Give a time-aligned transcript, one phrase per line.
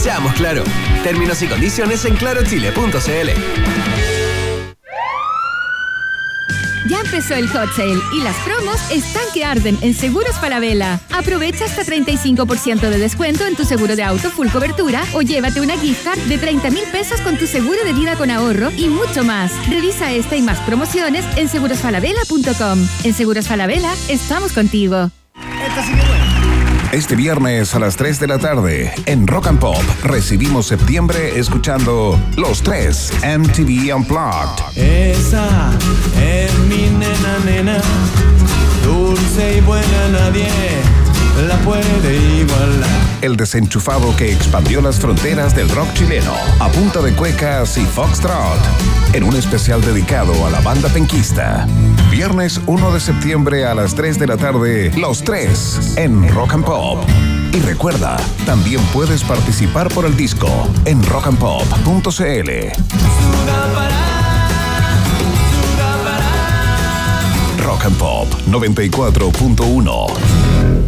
[0.00, 0.64] Seamos claro.
[1.04, 3.28] Términos y condiciones en clarochile.cl.
[6.88, 10.98] Ya empezó el hot sale y las promos están que arden en Seguros Falabella.
[11.12, 15.76] Aprovecha hasta 35% de descuento en tu seguro de auto full cobertura o llévate una
[15.76, 19.22] gift card de 30 mil pesos con tu seguro de vida con ahorro y mucho
[19.22, 19.52] más.
[19.68, 22.88] Revisa esta y más promociones en segurosfalabella.com.
[23.04, 25.10] En Seguros Falabella estamos contigo.
[26.92, 32.20] Este viernes a las 3 de la tarde en Rock and Pop recibimos septiembre escuchando
[32.36, 34.76] Los Tres MTV Unplugged.
[34.76, 35.70] Esa
[36.20, 37.80] es mi nena, nena,
[38.82, 40.48] dulce y buena nadie
[41.46, 43.09] la puede igualar.
[43.22, 48.58] El desenchufado que expandió las fronteras del rock chileno a punta de cuecas y foxtrot
[49.12, 51.66] en un especial dedicado a la banda penquista.
[52.10, 56.64] Viernes 1 de septiembre a las 3 de la tarde, Los Tres en Rock and
[56.64, 57.04] Pop.
[57.52, 60.48] Y recuerda, también puedes participar por el disco
[60.86, 62.50] en rockandpop.cl.
[67.62, 70.79] Rock and Pop 94.1.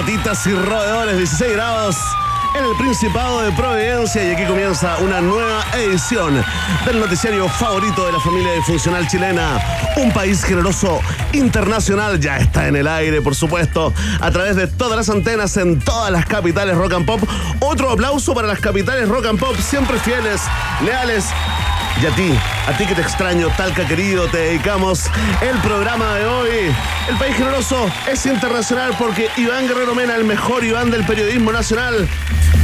[0.00, 1.16] Ratitas y roedores?
[1.16, 1.96] 16 grados
[2.54, 6.44] en el Principado de Providencia y aquí comienza una nueva edición
[6.84, 9.58] del noticiario favorito de la familia funcional chilena.
[9.96, 11.00] Un país generoso
[11.32, 13.90] internacional ya está en el aire, por supuesto,
[14.20, 17.20] a través de todas las antenas en todas las capitales rock and pop.
[17.60, 20.42] Otro aplauso para las capitales rock and pop, siempre fieles,
[20.84, 21.24] leales
[22.02, 22.32] y a ti,
[22.66, 25.04] a ti que te extraño, Talca querido, te dedicamos
[25.40, 26.50] el programa de hoy.
[27.08, 32.06] El país generoso es internacional porque Iván Guerrero Mena, el mejor Iván del periodismo nacional,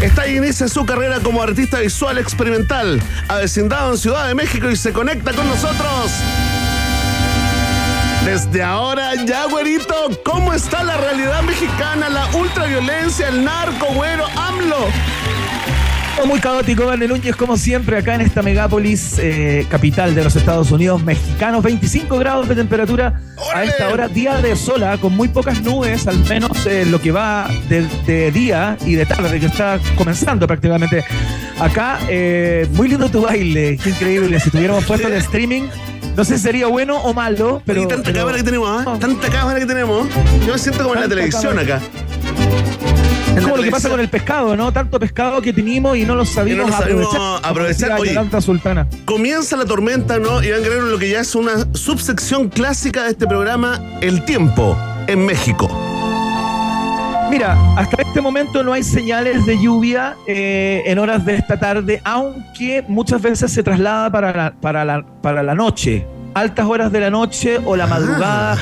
[0.00, 4.76] está y inicia su carrera como artista visual experimental, avecindado en Ciudad de México y
[4.76, 6.10] se conecta con nosotros.
[8.24, 9.94] Desde ahora, ya, güerito,
[10.24, 14.88] ¿cómo está la realidad mexicana, la ultraviolencia, el narco, güero, AMLO?
[16.26, 20.70] Muy caótico, Verne Núñez, como siempre, acá en esta megápolis eh, capital de los Estados
[20.70, 21.62] Unidos mexicanos.
[21.64, 23.20] 25 grados de temperatura
[23.54, 27.10] a esta hora, día de sola, con muy pocas nubes, al menos eh, lo que
[27.10, 31.04] va de, de, día y de tarde, que está comenzando prácticamente.
[31.58, 34.38] Acá, eh, muy lindo tu baile, qué increíble.
[34.38, 35.64] Si tuviéramos puesto el streaming,
[36.16, 37.82] no sé si sería bueno o malo, pero.
[37.82, 38.96] Y tanta pero- cámara que tenemos, ¿ah?
[38.98, 40.06] Tanta cámara que tenemos.
[40.46, 41.76] Yo me siento como en la televisión cámara.
[41.76, 43.01] acá.
[43.36, 44.72] Es como lo que pasa con el pescado, ¿no?
[44.72, 47.40] Tanto pescado que tenemos y no lo sabíamos, no aprovechar.
[47.42, 48.00] aprovechar.
[48.00, 48.40] Oye.
[48.40, 48.86] Sultana.
[49.04, 50.42] Comienza la tormenta, ¿no?
[50.42, 54.76] Iván Guerrero, lo que ya es una subsección clásica de este programa, el tiempo
[55.06, 55.68] en México.
[57.30, 62.02] Mira, hasta este momento no hay señales de lluvia eh, en horas de esta tarde,
[62.04, 67.00] aunque muchas veces se traslada para la, para la, para la noche, altas horas de
[67.00, 68.58] la noche o la madrugada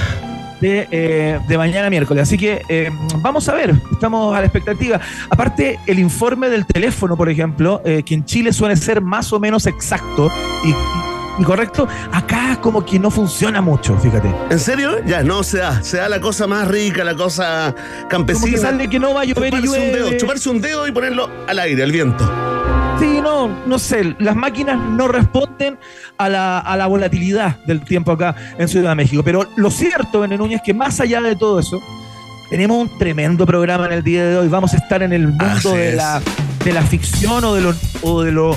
[0.61, 2.23] de, eh, de mañana miércoles.
[2.23, 5.01] Así que eh, vamos a ver, estamos a la expectativa.
[5.31, 9.41] Aparte, el informe del teléfono, por ejemplo, eh, que en Chile suele ser más o
[9.41, 10.31] menos exacto
[10.65, 10.75] y,
[11.41, 14.31] y correcto, acá como que no funciona mucho, fíjate.
[14.51, 15.05] ¿En serio?
[15.07, 15.83] Ya, no se da.
[15.83, 18.51] Se da la cosa más rica, la cosa Como campesina.
[18.53, 20.17] que sale que no va a llover y chuparse un dedo, llueve.
[20.19, 22.31] chuparse un dedo y ponerlo al aire, al viento.
[23.01, 25.79] Sí, no, no sé, las máquinas no responden
[26.19, 29.23] a la, a la volatilidad del tiempo acá en Ciudad de México.
[29.25, 31.81] Pero lo cierto, Bene Núñez, es que más allá de todo eso,
[32.51, 34.49] tenemos un tremendo programa en el día de hoy.
[34.49, 36.21] Vamos a estar en el mundo de la,
[36.63, 38.55] de la ficción o de lo, o de lo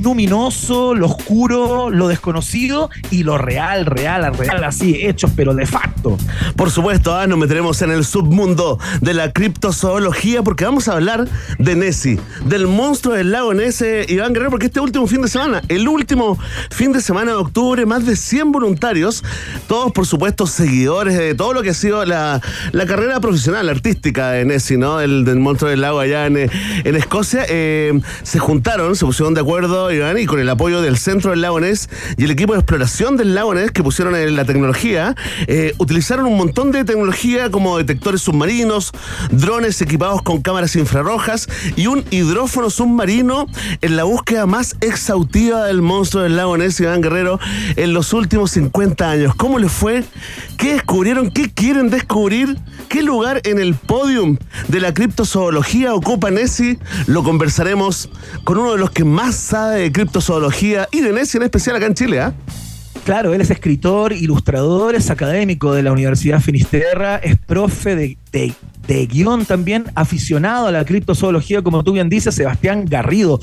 [0.00, 6.16] luminoso, lo oscuro, lo desconocido y lo real, real, real, así, hechos, pero de facto.
[6.56, 11.28] Por supuesto, ah, nos meteremos en el submundo de la criptozoología porque vamos a hablar
[11.58, 15.62] de Nessie, del monstruo del lago Ness, Iván Guerrero, porque este último fin de semana,
[15.68, 16.38] el último
[16.70, 19.24] fin de semana de octubre, más de 100 voluntarios,
[19.68, 22.40] todos por supuesto seguidores de todo lo que ha sido la,
[22.86, 25.00] carrera profesional, artística de Nessie, ¿no?
[25.00, 29.40] El del monstruo del lago allá en, en Escocia, eh, se juntaron, se pusieron de
[29.40, 31.58] acuerdo, Iván, y con el apoyo del Centro del Lago
[32.16, 35.14] y el equipo de exploración del Lago que pusieron en la tecnología,
[35.46, 38.92] eh, utilizaron un montón de tecnología como detectores submarinos,
[39.30, 43.46] drones equipados con cámaras infrarrojas y un hidrófono submarino
[43.80, 47.38] en la búsqueda más exhaustiva del monstruo del lago Iván Guerrero,
[47.76, 49.34] en los últimos 50 años.
[49.34, 50.04] ¿Cómo les fue?
[50.56, 51.30] ¿Qué descubrieron?
[51.30, 52.56] ¿Qué quieren descubrir?
[52.92, 54.36] ¿Qué lugar en el podium
[54.68, 56.78] de la criptozoología ocupa Nessie?
[57.06, 58.10] Lo conversaremos
[58.44, 61.86] con uno de los que más sabe de criptozoología y de Nessie en especial acá
[61.86, 62.34] en Chile, ¿ah?
[63.04, 69.06] Claro, él es escritor, ilustrador, es académico de la Universidad Finisterra, es profe de, de,
[69.06, 73.40] guion también, aficionado a la criptozoología, como tú bien dices, Sebastián Garrido.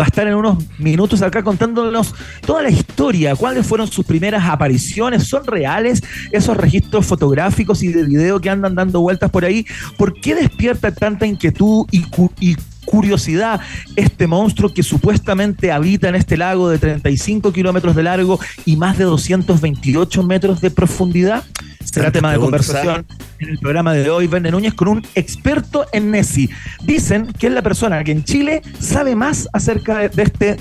[0.00, 2.14] Va a estar en unos minutos acá contándonos
[2.46, 8.04] toda la historia, cuáles fueron sus primeras apariciones, son reales esos registros fotográficos y de
[8.04, 9.66] video que andan dando vueltas por ahí.
[9.98, 12.06] ¿Por qué despierta tanta inquietud y,
[12.40, 13.60] y curiosidad
[13.96, 18.98] este monstruo que supuestamente habita en este lago de 35 kilómetros de largo y más
[18.98, 21.44] de 228 metros de profundidad?
[21.84, 23.04] Será tema de conversación
[23.38, 26.48] en el programa de hoy, Verne Núñez, con un experto en Nessie.
[26.84, 30.56] Dicen que es la persona que en Chile sabe más acerca de este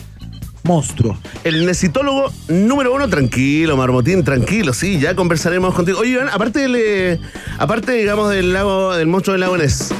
[0.64, 1.18] monstruo.
[1.44, 6.00] El nesitólogo número uno, tranquilo, Marmotín, tranquilo, sí, ya conversaremos contigo.
[6.00, 7.20] Oye, Iván, aparte, del,
[7.58, 9.94] aparte digamos, del lago, del monstruo del lago Ness,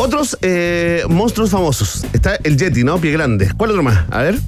[0.00, 2.06] otros eh, monstruos famosos.
[2.12, 2.98] Está el Yeti, ¿no?
[2.98, 3.50] Pie grande.
[3.56, 4.04] ¿Cuál otro más?
[4.10, 4.38] A ver.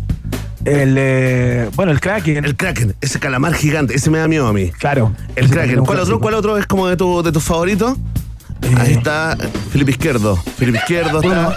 [0.65, 2.45] El, eh, bueno, el Kraken.
[2.45, 4.71] El Kraken, ese calamar gigante, ese me da miedo a mí.
[4.71, 5.15] Claro.
[5.37, 5.85] El Kraken.
[5.85, 7.97] ¿Cuál otro, ¿Cuál otro es como de tu, de tus favoritos?
[8.79, 9.37] Ahí está
[9.71, 10.37] Felipe Izquierdo.
[10.37, 11.57] Felipe Izquierdo está.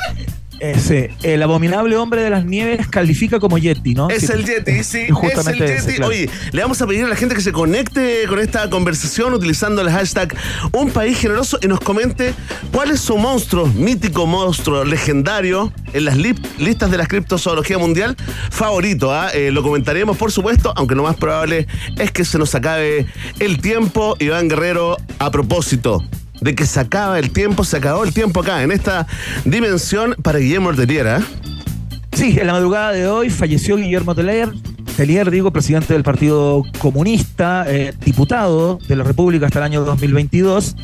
[0.60, 4.10] Ese, el abominable hombre de las nieves califica como Yeti, ¿no?
[4.10, 5.08] Es el Yeti, sí.
[5.24, 6.02] es el Yeti.
[6.02, 9.82] Oye, le vamos a pedir a la gente que se conecte con esta conversación utilizando
[9.82, 10.36] el hashtag
[10.72, 12.34] Un País Generoso y nos comente
[12.72, 18.16] cuál es su monstruo, mítico monstruo, legendario en las listas de la criptozoología mundial
[18.50, 19.14] favorito.
[19.14, 19.30] ¿ah?
[19.34, 21.68] Eh, lo comentaremos, por supuesto, aunque lo más probable
[21.98, 23.06] es que se nos acabe
[23.40, 24.16] el tiempo.
[24.20, 26.04] Iván Guerrero, a propósito
[26.46, 29.08] de que se acaba el tiempo, se acabó el tiempo acá, en esta
[29.46, 31.20] dimensión para Guillermo Orteliera.
[32.14, 34.54] Sí, en la madrugada de hoy falleció Guillermo Teller,
[34.96, 40.76] Telier, digo, presidente del Partido Comunista, eh, diputado de la República hasta el año 2022.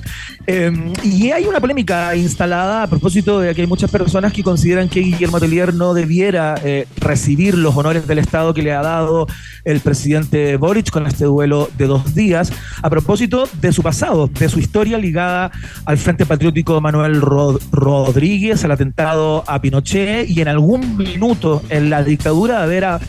[0.47, 4.89] Em, y hay una polémica instalada a propósito de que hay muchas personas que consideran
[4.89, 9.27] que Guillermo Telier no debiera eh, recibir los honores del Estado que le ha dado
[9.63, 14.49] el presidente Boric con este duelo de dos días, a propósito de su pasado, de
[14.49, 15.51] su historia ligada
[15.85, 22.03] al Frente Patriótico Manuel Rodríguez, al atentado a Pinochet y en algún minuto en la
[22.03, 22.99] dictadura de haber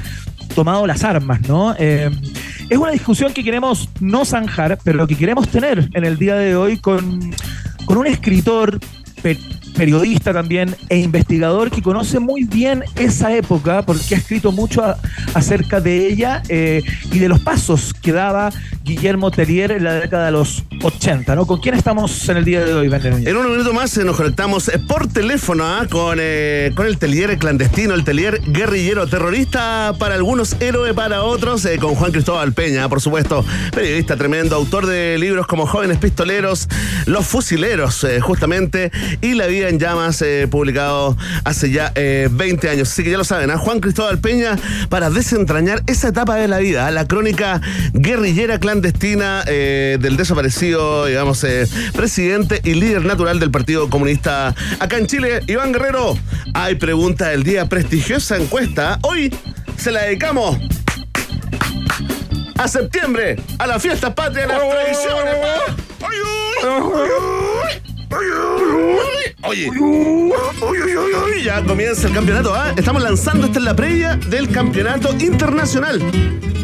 [0.55, 1.75] tomado las armas, ¿no?
[1.79, 2.11] Eh,
[2.69, 6.57] es una discusión que queremos no zanjar, pero que queremos tener en el día de
[6.57, 7.35] hoy con,
[7.85, 8.79] con un escritor
[9.73, 14.83] periodista también e investigador que conoce muy bien esa época porque ha escrito mucho
[15.35, 18.51] acerca de ella eh, y de los pasos que daba
[18.85, 21.47] Guillermo Tellier en la década de los 80, ¿no?
[21.47, 24.69] ¿Con quién estamos en el día de hoy, En un minuto más eh, nos conectamos
[24.69, 25.87] eh, por teléfono ¿ah?
[25.91, 26.19] con,
[26.75, 32.13] con el Tellier clandestino, el Tellier guerrillero terrorista para algunos, héroe para otros, con Juan
[32.13, 33.45] Cristóbal Peña, por supuesto,
[33.75, 36.69] periodista tremendo, autor de libros como Jóvenes Pistoleros,
[37.07, 42.91] Los Fusileros, justamente, y La Vida en Llamas, eh, publicado hace ya 20 eh, años.
[42.91, 44.57] Así que ya lo saben, a Juan Cristóbal Peña
[44.89, 47.61] para desentrañar esa etapa de la vida, la crónica
[47.93, 51.45] guerrillera clandestina eh, del desaparecido, digamos,
[51.95, 56.17] presidente y líder natural del Partido Comunista acá en Chile, Iván Guerrero.
[56.55, 58.99] Hay pregunta del día, prestigiosa encuesta.
[59.03, 59.35] Hoy
[59.77, 60.59] se la dedicamos
[62.57, 65.37] a septiembre, a la fiesta patria de las tradiciones.
[69.45, 69.71] Oye,
[71.45, 72.55] ya comienza el campeonato.
[72.55, 72.73] ¿ah?
[72.77, 75.99] Estamos lanzando, esta es la previa del campeonato internacional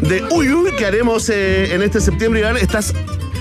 [0.01, 2.39] de Uy Uy que haremos eh, en este septiembre.
[2.39, 2.93] Iván, estás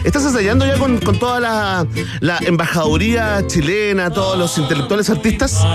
[0.04, 1.86] ¿Estás ensayando ya con, toda la,
[2.20, 5.66] la, embajaduría chilena, todos los intelectuales artistas?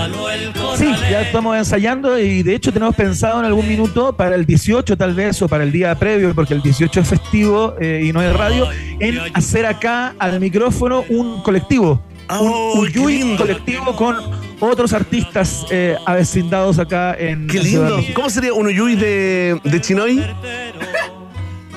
[0.78, 4.96] Sí, ya estamos ensayando y de hecho tenemos pensado en algún minuto para el 18
[4.96, 8.20] tal vez o para el día previo, porque el 18 es festivo eh, y no
[8.20, 8.66] hay radio,
[8.98, 14.16] en hacer acá al micrófono un colectivo un, un colectivo con
[14.60, 17.46] otros artistas eh, avecindados acá en.
[17.46, 18.00] Qué lindo.
[18.14, 20.24] ¿Cómo sería un Uyuy de, de Chinoy?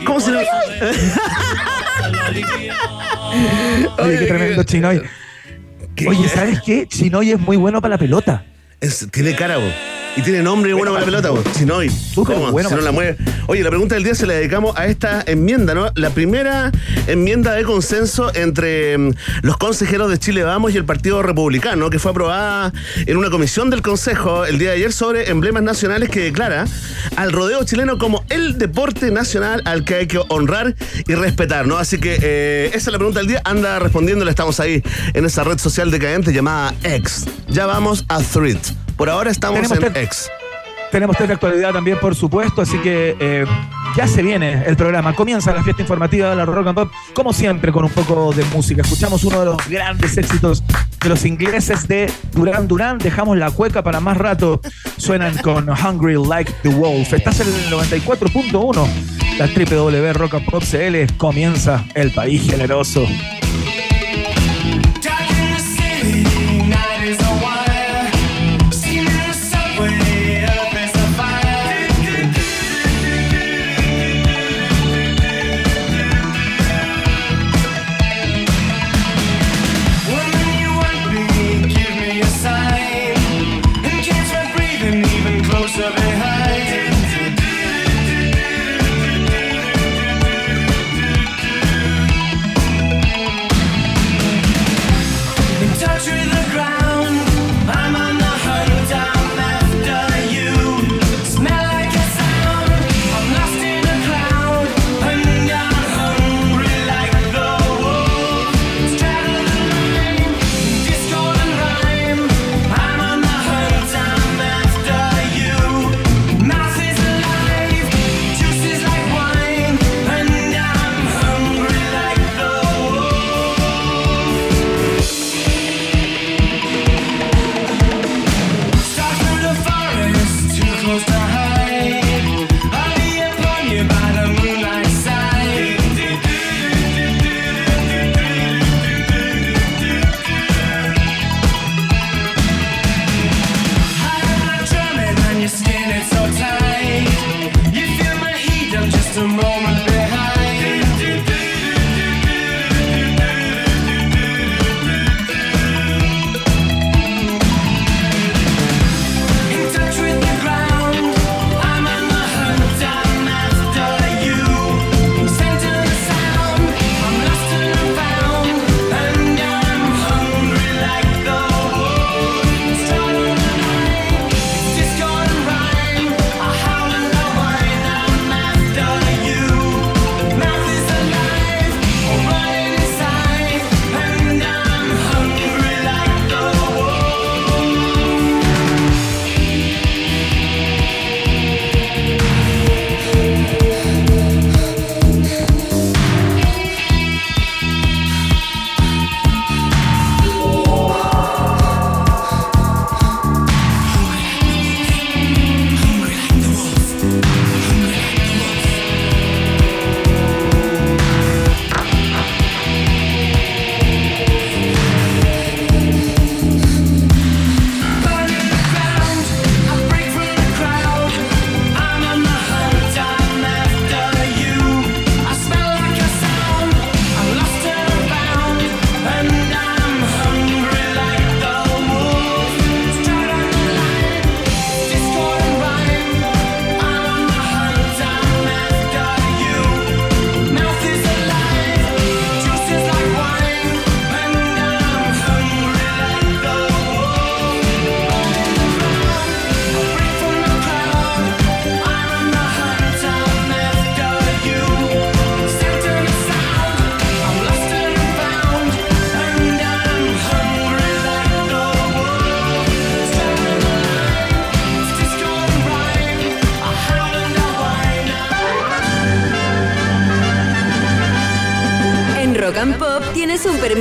[0.05, 0.41] ¿Cómo sería?
[3.99, 5.01] Oye, qué tremendo Chinoy.
[6.07, 6.87] Oye, ¿sabes qué?
[6.87, 8.45] Chinoy es muy bueno para la pelota.
[8.79, 9.65] Es- tiene cara, bo.
[10.17, 11.43] Y tiene nombre bueno para la pelota, bo.
[11.55, 11.91] Chinoy.
[11.91, 12.51] Súper ¿Cómo?
[12.51, 13.17] bueno si no la mueve.
[13.45, 15.91] Oye, la pregunta del día se la dedicamos a esta enmienda, ¿no?
[15.93, 16.71] La primera
[17.05, 19.11] enmienda de consenso entre mm,
[19.43, 22.73] los consejeros de Chile Vamos y el Partido Republicano, que fue aprobada
[23.05, 26.65] en una comisión del Consejo el día de ayer sobre emblemas nacionales que declara
[27.15, 30.73] al rodeo chileno como el deporte nacional al que hay que honrar
[31.07, 31.77] y respetar, ¿no?
[31.77, 33.41] Así que eh, esa es la pregunta del día.
[33.45, 34.81] Anda respondiéndole, estamos ahí
[35.13, 37.25] en esa red social decadente llamada X.
[37.49, 38.57] Ya vamos a Thread.
[38.97, 40.29] Por ahora estamos Tenemos en X.
[40.91, 43.45] Tenemos test de actualidad también, por supuesto, así que eh,
[43.95, 45.13] ya se viene el programa.
[45.13, 48.43] Comienza la fiesta informativa de la Rock and Pop, como siempre, con un poco de
[48.45, 48.81] música.
[48.81, 50.63] Escuchamos uno de los grandes éxitos
[51.01, 52.97] de los ingleses de Duran Duran.
[52.97, 54.61] Dejamos la cueca para más rato.
[54.97, 57.13] Suenan con Hungry Like the Wolf.
[57.13, 58.87] Estás en el 94.1.
[59.37, 63.05] La www Rock and Pop CL comienza el país generoso.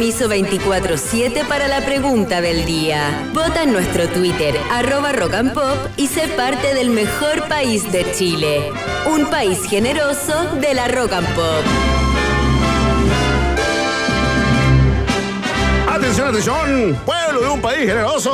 [0.06, 3.28] Permiso 24-7 para la pregunta del día.
[3.32, 8.08] Vota en nuestro Twitter, arroba Rock and Pop, y sé parte del mejor país de
[8.12, 8.70] Chile.
[9.06, 11.64] Un país generoso de la Rock and Pop.
[15.88, 18.32] Atención, atención, pueblo de un país generoso.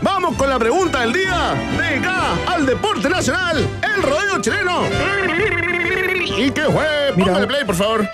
[0.00, 4.84] vamos con la pregunta del día dedicada al deporte nacional, el rodeo chileno.
[6.38, 7.12] ¿Y qué fue?
[7.16, 7.32] Mira.
[7.32, 8.08] Póngale play, por favor.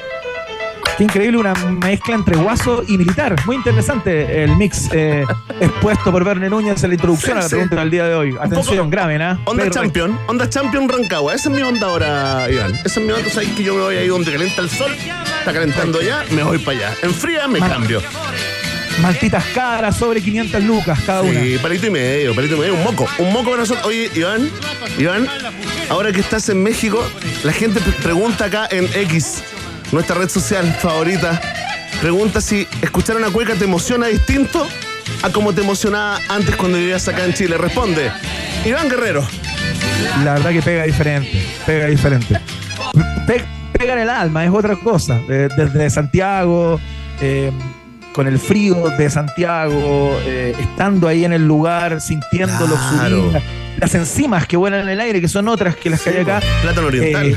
[0.99, 3.37] Qué increíble una mezcla entre guaso y militar.
[3.47, 5.25] Muy interesante el mix eh,
[5.61, 7.51] expuesto por Verne Núñez en la introducción a la Sí.
[7.55, 8.35] pregunta del día de hoy.
[8.41, 9.39] Atención, graben, ¿ah?
[9.45, 11.35] Onda Champion, Onda Champion Rancagua.
[11.35, 12.75] Esa es mi onda ahora, Iván.
[12.85, 13.31] Esa es mi onda.
[13.31, 14.91] Sabes que yo me voy ahí donde calienta el sol.
[15.39, 16.95] Está calentando ya, me voy para allá.
[17.03, 18.03] Enfría, me Mal- cambio.
[19.01, 21.41] Maltitas caras sobre 500 lucas cada una.
[21.41, 23.87] Sí, palito y medio, palito y medio, un moco, un moco para nosotros.
[23.87, 24.51] Oye, Iván,
[24.99, 25.29] Iván,
[25.91, 27.01] ahora que estás en México,
[27.45, 29.45] la gente pre- pregunta acá en X,
[29.93, 31.41] nuestra red social favorita,
[32.01, 34.67] pregunta si escuchar una cueca te emociona distinto
[35.23, 37.57] a como te emocionaba antes cuando vivías acá en Chile.
[37.59, 38.11] Responde,
[38.65, 39.27] Iván Guerrero.
[40.25, 41.31] La verdad que pega diferente,
[41.67, 42.39] pega diferente.
[43.27, 45.21] Pe- pega en el alma, es otra cosa.
[45.29, 46.81] Eh, desde Santiago,
[47.21, 47.51] eh,
[48.13, 53.31] con el frío de Santiago, eh, estando ahí en el lugar, sintiendo los Claro.
[53.31, 53.43] subir,
[53.79, 56.41] las enzimas que vuelan en el aire, que son otras que las que hay acá.
[56.63, 57.27] Plátano oriental.
[57.27, 57.37] Eh,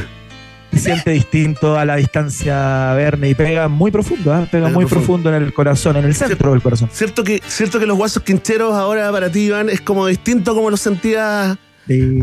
[0.71, 4.47] se siente distinto a la distancia Verne y pega muy profundo, ¿ah?
[4.49, 4.89] pega Pega muy profundo.
[5.23, 6.89] profundo en el corazón, en el centro del corazón.
[6.91, 10.69] ¿Cierto que, ¿Cierto que los guasos quincheros ahora para ti, Iván, es como distinto como
[10.69, 11.57] lo sentías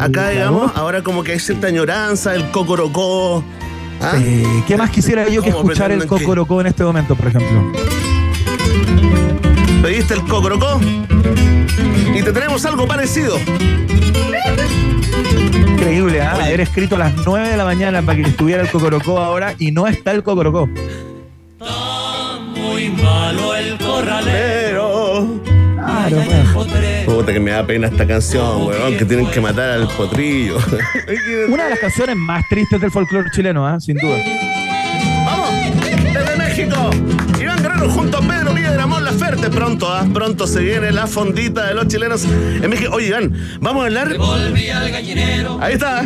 [0.00, 0.72] acá, digamos?
[0.74, 3.44] Ahora como que hay cierta añoranza, el cocorocó.
[4.00, 4.16] ¿Ah?
[4.66, 7.72] ¿Qué más quisiera yo que ¿Cómo escuchar el que- Cocorocó en este momento, por ejemplo?
[9.82, 10.80] Pediste el cocorocó
[12.14, 13.38] y te tenemos algo parecido.
[15.88, 16.34] Increíble, ¿ah?
[16.34, 19.72] Haber escrito a las 9 de la mañana para que estuviera el Cocorocó ahora y
[19.72, 20.68] no está el Cocorocó.
[22.54, 25.40] Muy malo el corralero.
[25.76, 27.06] Claro, bueno.
[27.06, 30.58] Puta que me da pena esta canción, weón, que tienen que matar al potrillo.
[31.48, 33.80] Una de las canciones más tristes del folclore chileno, ¿ah?
[33.80, 34.18] sin duda.
[35.24, 35.50] ¡Vamos!
[36.12, 36.90] Desde México,
[37.40, 38.37] Iván Guerrero junto a Pedro
[38.78, 39.50] De Ramón Laferte.
[39.50, 40.06] Pronto, ¿ah?
[40.14, 42.92] Pronto se viene la fondita de los chilenos en México.
[42.94, 44.16] Oye, Iván, vamos a hablar.
[44.16, 45.58] Volví al gallinero.
[45.60, 46.04] Ahí está,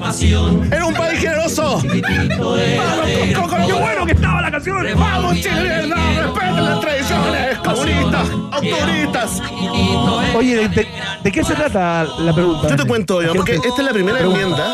[0.00, 0.72] pasión.
[0.72, 1.82] En un país generoso.
[1.82, 2.00] ¡Qué
[3.74, 4.86] bueno que estaba la canción!
[4.96, 5.86] ¡Vamos, Chile!
[5.86, 7.58] ¡No, respeten las tradiciones!
[7.58, 8.28] ¡Comunistas!
[8.52, 9.42] ¡Autoristas!
[10.34, 10.88] Oye, ¿de, de-
[11.22, 12.68] de qué se trata la pregunta?
[12.70, 14.40] Yo te cuento, Iván, porque esta es la primera Pregunta.
[14.40, 14.64] enmienda.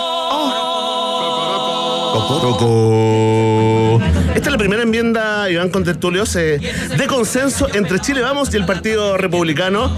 [3.97, 6.61] Esta es la primera enmienda, Iván Contertulios, eh,
[6.97, 9.97] de consenso entre Chile Vamos y el Partido Republicano.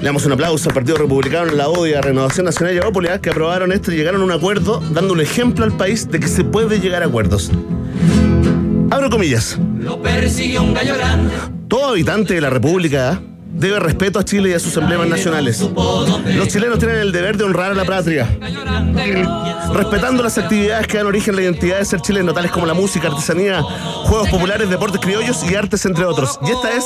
[0.00, 3.72] Le damos un aplauso al Partido Republicano, la ODIA, Renovación Nacional y Evópolis, que aprobaron
[3.72, 6.80] esto y llegaron a un acuerdo, dando un ejemplo al país de que se puede
[6.80, 7.50] llegar a acuerdos.
[8.90, 9.58] Abro comillas.
[9.78, 11.34] Lo persiguió un gallo grande.
[11.68, 13.20] Todo habitante de la República
[13.58, 15.60] debe respeto a Chile y a sus emblemas nacionales.
[15.60, 18.28] Los chilenos tienen el deber de honrar a la patria,
[19.72, 22.74] respetando las actividades que dan origen a la identidad de ser chileno, tales como la
[22.74, 26.38] música, artesanía, juegos populares, deportes criollos y artes, entre otros.
[26.46, 26.84] Y esta es.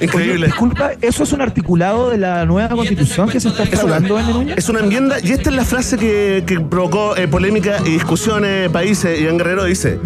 [0.00, 0.46] Increíble.
[0.46, 4.18] Disculpa, ¿eso es un articulado de la nueva constitución que se está Es una, hablando
[4.18, 4.58] en Núñez?
[4.58, 8.68] es una enmienda y esta es la frase que, que provocó eh, polémica y discusiones
[8.70, 9.20] países.
[9.20, 9.98] Iván Guerrero dice,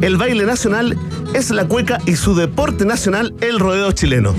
[0.00, 0.96] el baile nacional
[1.34, 4.34] es la cueca y su deporte nacional el rodeo chileno.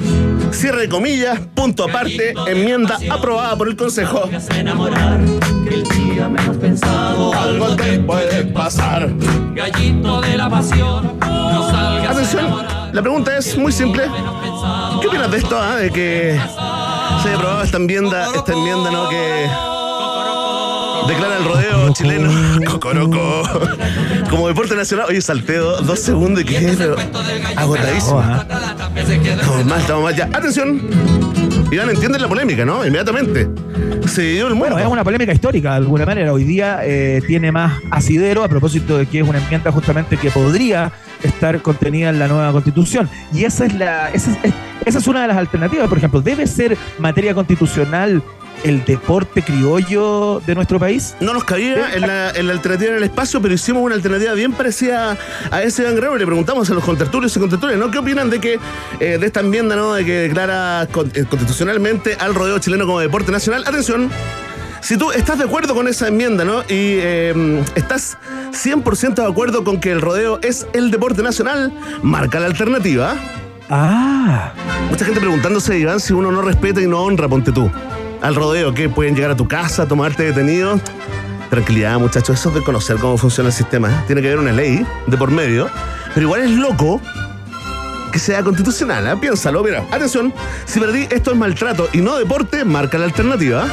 [0.51, 4.29] Cierre de comillas, punto aparte, enmienda aprobada por el Consejo.
[4.39, 5.19] Se enamorar.
[5.67, 7.33] Que el día menos pensado.
[7.33, 9.09] Algo te puede pasar.
[9.53, 11.17] Gallito de la pasión.
[11.19, 12.84] No salgas a Atención, enamorar.
[12.95, 14.09] La pregunta es muy simple.
[15.01, 16.39] ¿Qué opinas de esto, ah, de que
[17.21, 19.09] se haya aprobado esta enmienda, esta enmienda, ¿no?
[19.09, 19.49] Que
[21.05, 22.31] declara el rodeo chileno,
[22.71, 23.43] Cocoroco,
[24.29, 25.07] como deporte nacional.
[25.09, 26.95] Oye, salteo dos segundos y quedé
[27.57, 28.21] agotadísimo.
[28.21, 28.45] Ah.
[28.95, 30.25] Estamos mal, estamos mal ya.
[30.31, 31.54] Atención.
[31.75, 32.85] Iván, entiende la polémica, ¿no?
[32.85, 33.49] Inmediatamente.
[34.07, 36.31] Se dio el Bueno, es una polémica histórica de alguna manera.
[36.31, 40.31] Hoy día eh, tiene más asidero a propósito de que es una enmienda justamente que
[40.31, 43.09] podría estar contenida en la nueva constitución.
[43.33, 44.53] Y esa es la, esa es,
[44.85, 45.89] esa es una de las alternativas.
[45.89, 48.23] Por ejemplo, ¿debe ser materia constitucional
[48.65, 51.15] el deporte criollo de nuestro país?
[51.19, 54.33] No nos cabía en la, en la alternativa en el espacio, pero hicimos una alternativa
[54.33, 55.17] bien parecida
[55.51, 56.17] a ese Iván Guerrero.
[56.17, 57.91] Le preguntamos a los contertulios y contertulias, ¿no?
[57.91, 58.59] ¿Qué opinan de que
[58.99, 59.93] eh, de esta enmienda, ¿no?
[59.93, 63.63] De que declara con- eh, constitucionalmente al rodeo chileno como deporte nacional.
[63.67, 64.09] Atención.
[64.81, 66.61] Si tú estás de acuerdo con esa enmienda, ¿no?
[66.63, 68.17] Y eh, estás
[68.51, 71.71] 100% de acuerdo con que el rodeo es el deporte nacional,
[72.03, 73.15] marca la alternativa.
[73.69, 74.53] Ah,
[74.91, 77.71] Mucha gente preguntándose, Iván, si uno no respeta y no honra, ponte tú.
[78.21, 78.89] Al rodeo, ¿qué?
[78.89, 80.79] ¿Pueden llegar a tu casa, tomarte detenido?
[81.49, 83.89] Tranquilidad, muchachos, eso es de conocer cómo funciona el sistema.
[83.89, 84.03] ¿eh?
[84.07, 85.69] Tiene que haber una ley de por medio.
[86.13, 87.01] Pero igual es loco
[88.11, 89.17] que sea constitucional, ¿eh?
[89.19, 89.83] Piénsalo, mira.
[89.91, 90.33] Atención,
[90.65, 93.65] si perdí esto es maltrato y no deporte, marca la alternativa.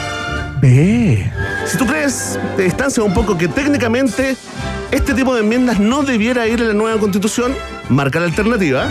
[0.61, 1.31] ve.
[1.67, 4.37] Si tú crees, te distancias un poco que técnicamente
[4.91, 7.55] este tipo de enmiendas no debiera ir a la nueva constitución,
[7.89, 8.87] marca la alternativa.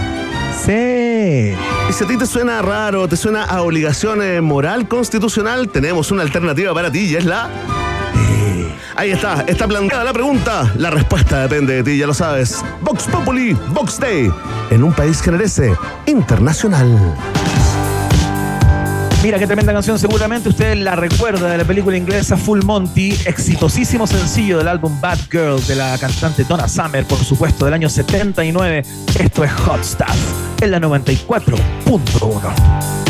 [0.66, 1.54] Sí.
[1.90, 6.12] Y si a ti te suena raro, te suena a obligación eh, moral constitucional, tenemos
[6.12, 7.50] una alternativa para ti y es la...
[8.96, 10.72] Ahí está, está planteada la pregunta.
[10.76, 12.64] La respuesta depende de ti, ya lo sabes.
[12.82, 14.32] Vox Populi, Vox Day,
[14.70, 15.74] en un país que merece
[16.06, 17.16] internacional.
[19.24, 24.08] Mira qué tremenda canción, seguramente usted la recuerda de la película inglesa Full Monty, exitosísimo
[24.08, 28.84] sencillo del álbum Bad Girl de la cantante Donna Summer, por supuesto, del año 79.
[29.20, 33.01] Esto es Hot Stuff, en la 94.1.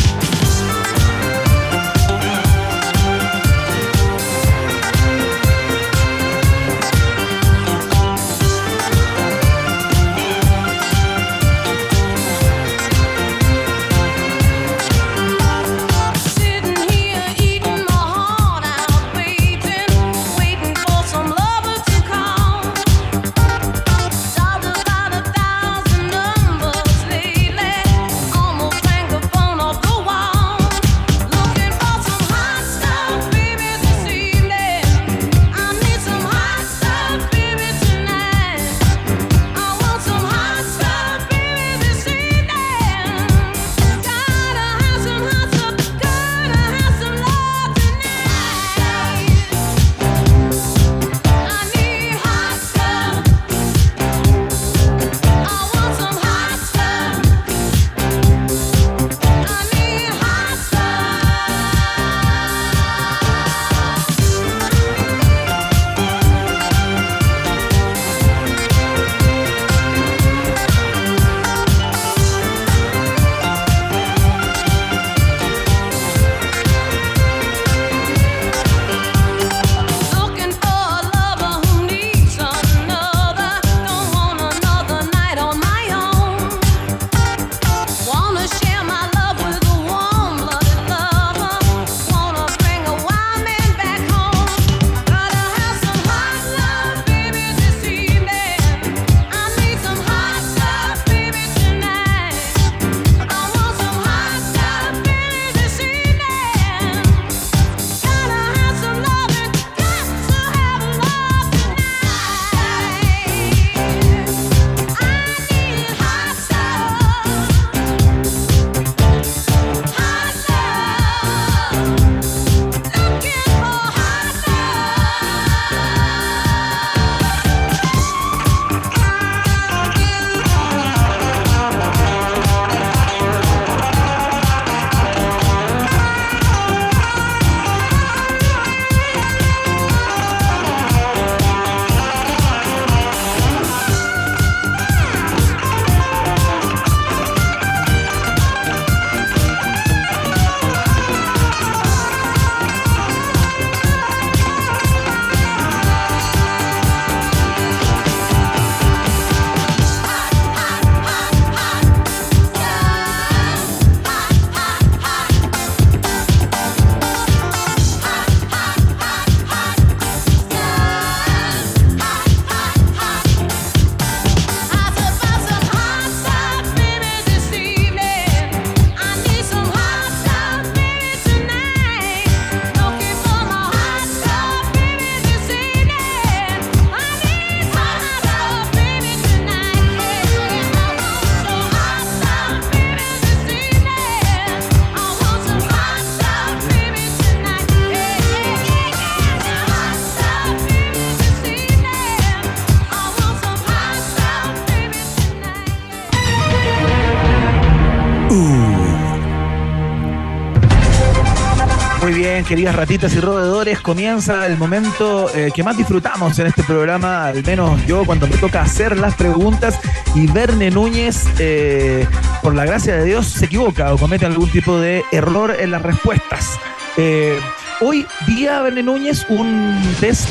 [212.52, 217.46] queridas ratitas y roedores, comienza el momento eh, que más disfrutamos en este programa, al
[217.46, 219.80] menos yo cuando me toca hacer las preguntas
[220.16, 222.06] y Verne Núñez, eh,
[222.44, 225.82] por la gracia de Dios, se equivoca o comete algún tipo de error en las
[225.82, 226.60] respuestas.
[226.98, 227.40] Eh,
[227.80, 230.28] hoy día, Verne Núñez, un test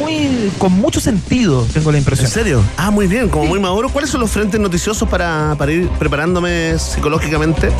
[0.00, 2.32] muy con mucho sentido, tengo la ¿En impresión.
[2.32, 2.64] serio?
[2.76, 3.90] Ah, muy bien, como muy maduro.
[3.90, 7.70] ¿Cuáles son los frentes noticiosos para, para ir preparándome psicológicamente?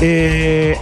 [0.00, 0.76] Eh,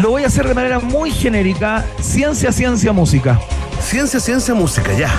[0.00, 3.40] lo voy a hacer de manera muy genérica, ciencia, ciencia, música.
[3.80, 5.10] Ciencia, ciencia, música, ya.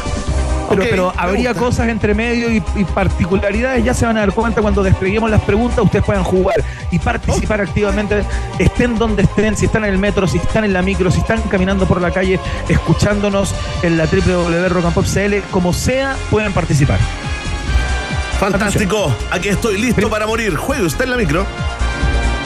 [0.69, 1.65] Pero, pero habría gusta.
[1.65, 5.41] cosas entre medio y, y particularidades, ya se van a dar cuenta cuando despleguemos las
[5.41, 6.55] preguntas, ustedes puedan jugar
[6.91, 8.23] y participar activamente,
[8.57, 11.41] estén donde estén, si están en el metro, si están en la micro, si están
[11.43, 16.99] caminando por la calle, escuchándonos en la www.rockandpop.cl, como sea, pueden participar.
[18.39, 19.15] Fantástico.
[19.31, 20.55] Aquí estoy listo para morir.
[20.55, 21.45] Juegue usted en la micro.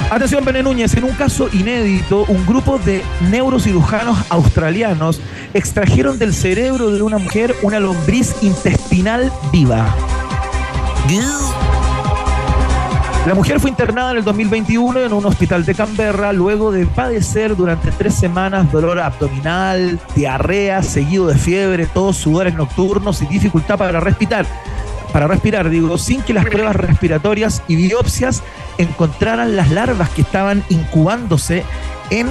[0.09, 5.21] Atención, Bené Núñez, en un caso inédito, un grupo de neurocirujanos australianos
[5.53, 9.95] extrajeron del cerebro de una mujer una lombriz intestinal viva.
[13.27, 17.55] La mujer fue internada en el 2021 en un hospital de Canberra luego de padecer
[17.55, 23.99] durante tres semanas dolor abdominal, diarrea, seguido de fiebre, todos sudores nocturnos y dificultad para
[23.99, 24.47] respirar.
[25.13, 28.41] Para respirar, digo, sin que las pruebas respiratorias y biopsias
[28.79, 31.63] encontraran las larvas que estaban incubándose
[32.09, 32.27] en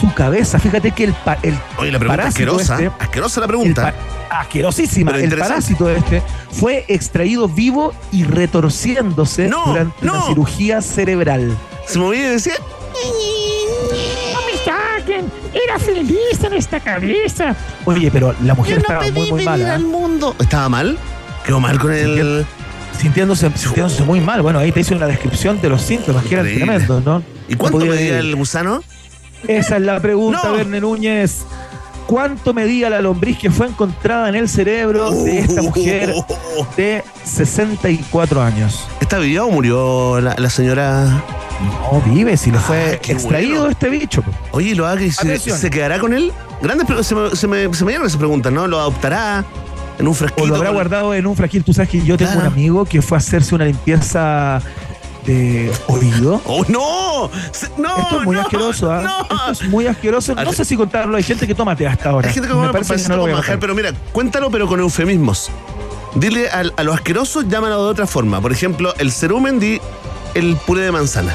[0.00, 0.58] su cabeza.
[0.58, 2.74] Fíjate que el, pa- el Oye, la pregunta parásito asquerosa.
[2.82, 3.82] este- Asquerosa la el pregunta.
[4.28, 5.12] pa- asquerosísima.
[5.12, 10.14] Pero El parásito este fue extraído vivo y retorciéndose No, durante no.
[10.14, 11.56] una cirugía cerebral.
[11.86, 12.54] Se movía y decía.
[14.32, 15.30] No me saquen.
[15.52, 17.54] Era feliz en esta cabeza.
[17.84, 19.76] Oye, pero la mujer estaba muy, muy mala.
[19.76, 19.78] ¿eh?
[19.78, 20.34] mundo.
[20.40, 20.98] ¿Estaba mal?
[21.44, 22.44] ¿Quedó mal con el.
[22.98, 24.40] Sintiéndose, sintiéndose muy mal.
[24.42, 27.22] Bueno, ahí te hice una descripción de los síntomas que eran tremendos, ¿no?
[27.48, 28.12] ¿Y cuánto medía ir.
[28.14, 28.82] el gusano?
[29.46, 30.52] Esa es la pregunta, No.
[30.52, 31.44] Verne Núñez.
[32.06, 36.14] ¿Cuánto medía la lombriz que fue encontrada en el cerebro de esta mujer
[36.76, 38.86] de 64 años?
[39.00, 41.22] ¿Está viva o murió la, la señora?
[41.90, 43.70] No, vive, si fue Ah, qué extraído bueno.
[43.70, 44.22] este bicho.
[44.50, 46.30] Oye, ¿lo haga y se, quedará con él?
[46.60, 48.66] Grandes se me, se me, se me dieron esas preguntas, ¿no?
[48.66, 49.44] ¿Lo adoptará
[49.98, 50.42] en un frasquito?
[50.44, 51.64] O lo habrá con- guardado en un frasquito.
[51.66, 52.48] Tú sabes que yo tengo Claro.
[52.48, 54.60] un amigo que fue a hacerse una limpieza
[55.26, 56.40] de oído.
[56.44, 57.30] ¡Oh, no!
[57.52, 57.96] Se- ¡No!
[57.96, 59.00] Esto es muy no, asqueroso, ¿ah?
[59.02, 59.22] no.
[59.52, 60.34] Esto es muy asqueroso.
[60.34, 61.16] No sé si contarlo.
[61.16, 62.28] Hay gente que toma té hasta ahora.
[62.28, 63.58] Hay gente que Me parece que no lo voy a contar.
[63.58, 65.50] pero mira, cuéntalo pero con eufemismos.
[66.14, 68.40] Dile al- a, lo asqueroso, llámalo de otra forma.
[68.40, 69.80] Por ejemplo, el cerumen di
[70.34, 71.32] el puré de manzana.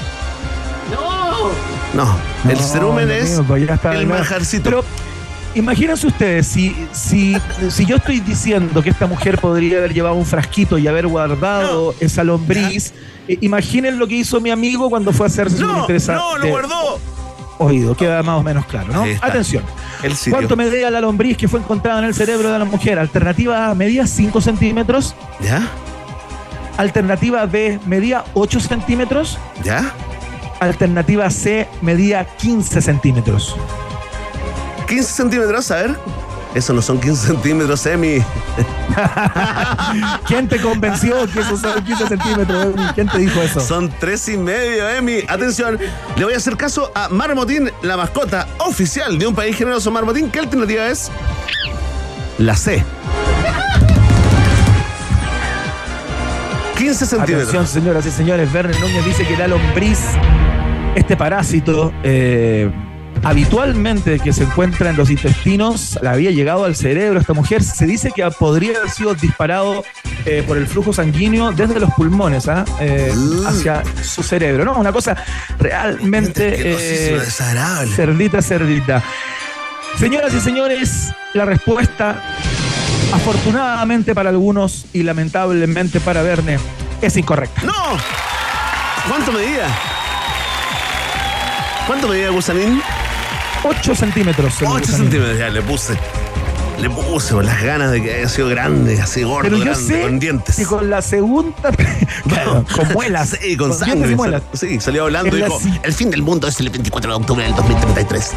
[0.91, 1.49] No.
[1.93, 2.17] No,
[2.49, 3.55] el No, cerumen es mío,
[3.91, 4.63] el manjarcito.
[4.69, 4.83] Pero
[5.55, 7.37] imagínense ustedes, si, si,
[7.69, 11.95] si yo estoy diciendo que esta mujer podría haber llevado un frasquito y haber guardado
[11.99, 12.93] esa lombriz,
[13.27, 16.37] eh, imaginen lo que hizo mi amigo cuando fue a hacerse su no, limpieza no,
[16.37, 16.99] lo guardó.
[17.57, 17.95] oído.
[17.95, 19.05] Queda más o menos claro, ¿no?
[19.21, 19.63] Atención.
[20.03, 20.33] El sitio.
[20.33, 22.99] ¿Cuánto medía la lombriz que fue encontrada en el cerebro de la mujer?
[22.99, 25.15] Alternativa A, medía 5 centímetros.
[25.41, 25.67] ¿Ya?
[26.77, 29.37] Alternativa B, medía 8 centímetros.
[29.63, 29.93] ¿Ya?
[30.59, 33.55] Alternativa C, medía 15 centímetros.
[34.89, 35.95] 15 centímetros, a ver.
[36.55, 38.17] Eso no son 15 centímetros, Emi.
[40.27, 42.65] ¿Quién te convenció que esos son 15 centímetros?
[42.65, 42.83] Emi?
[42.95, 43.59] ¿Quién te dijo eso?
[43.59, 45.19] Son tres y medio, Emi.
[45.27, 45.77] Atención,
[46.17, 49.91] le voy a hacer caso a Marmotín, la mascota oficial de un país generoso.
[49.91, 51.11] Marmotín, ¿qué alternativa es?
[52.39, 52.83] La C.
[56.79, 57.49] 15 centímetros.
[57.49, 58.51] Atención, señoras y señores.
[58.51, 59.99] Verne Núñez dice que la lombriz,
[60.95, 62.71] este parásito, eh,
[63.23, 67.63] habitualmente que se encuentra en los intestinos, le había llegado al cerebro a esta mujer.
[67.63, 69.83] Se dice que podría haber sido disparado
[70.25, 72.65] eh, por el flujo sanguíneo desde los pulmones ¿ah?
[72.79, 73.47] Eh, Mm.
[73.47, 74.65] hacia su cerebro.
[74.65, 74.73] ¿no?
[74.73, 75.15] Una cosa
[75.59, 76.71] realmente
[77.13, 77.95] eh, desagradable.
[77.95, 79.03] cerdita, cerdita.
[79.97, 82.21] Señoras y señores, la respuesta,
[83.13, 86.59] afortunadamente para algunos y lamentablemente para Verne,
[87.01, 87.63] es incorrecta.
[87.63, 87.73] ¡No!
[89.09, 89.65] ¿Cuánto medía?
[91.87, 92.81] ¿Cuánto medía Gusanín?
[93.63, 94.61] 8 centímetros.
[94.61, 94.97] el 8 gusanito.
[94.97, 95.97] centímetros, ya le puse.
[96.79, 99.83] Le puse con las ganas de que haya sido grande, así gordo, Pero yo grande,
[99.95, 100.55] sé con dientes.
[100.55, 101.71] que con la segunda,
[102.27, 104.11] claro, con muelas, Sí, con, sangre.
[104.13, 107.17] y muelas, Sí, salió hablando y dijo, el fin del mundo es el 24 de
[107.17, 108.31] octubre del 2033.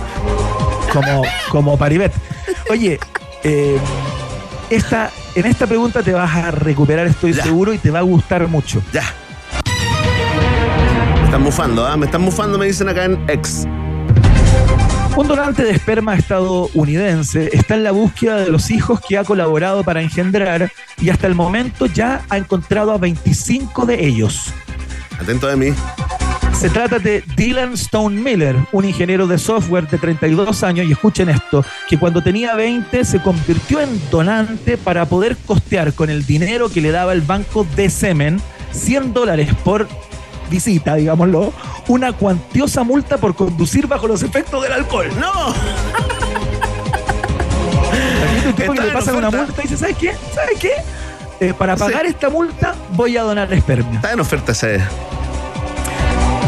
[0.92, 2.12] como, como Paribet.
[2.68, 2.98] Oye,
[3.44, 3.78] eh,
[4.70, 7.44] esta, en esta pregunta te vas a recuperar, estoy Ya.
[7.44, 8.82] seguro, y te va a gustar mucho.
[8.92, 9.04] Ya.
[11.20, 11.96] Me están mufando, ¿ah?
[11.96, 13.66] Me están mufando, me dicen acá en X.
[15.14, 19.85] Un donante de esperma estadounidense está en la búsqueda de los hijos que ha colaborado
[19.85, 24.55] para engendrar y hasta el momento ya ha encontrado a 25 de ellos.
[25.20, 25.75] Atento de mí.
[26.55, 31.29] Se trata de Dylan Stone Miller, un ingeniero de software de 32 años, y escuchen
[31.29, 36.70] esto, que cuando tenía 20 se convirtió en donante para poder costear con el dinero
[36.70, 39.88] que le daba el banco de semen 100 dólares por
[40.50, 41.52] visita, digámoslo,
[41.88, 45.09] una cuantiosa multa por conducir bajo los efectos del alcohol.
[45.18, 45.55] ¡No!
[48.22, 50.14] Imagínate un tipo que le pasa una multa y dice, ¿sabes qué?
[50.35, 50.72] ¿Sabes qué?
[51.40, 51.83] Eh, para Sí.
[51.85, 53.96] pagar esta multa voy a donar espermia.
[53.96, 54.81] Está en oferta ese.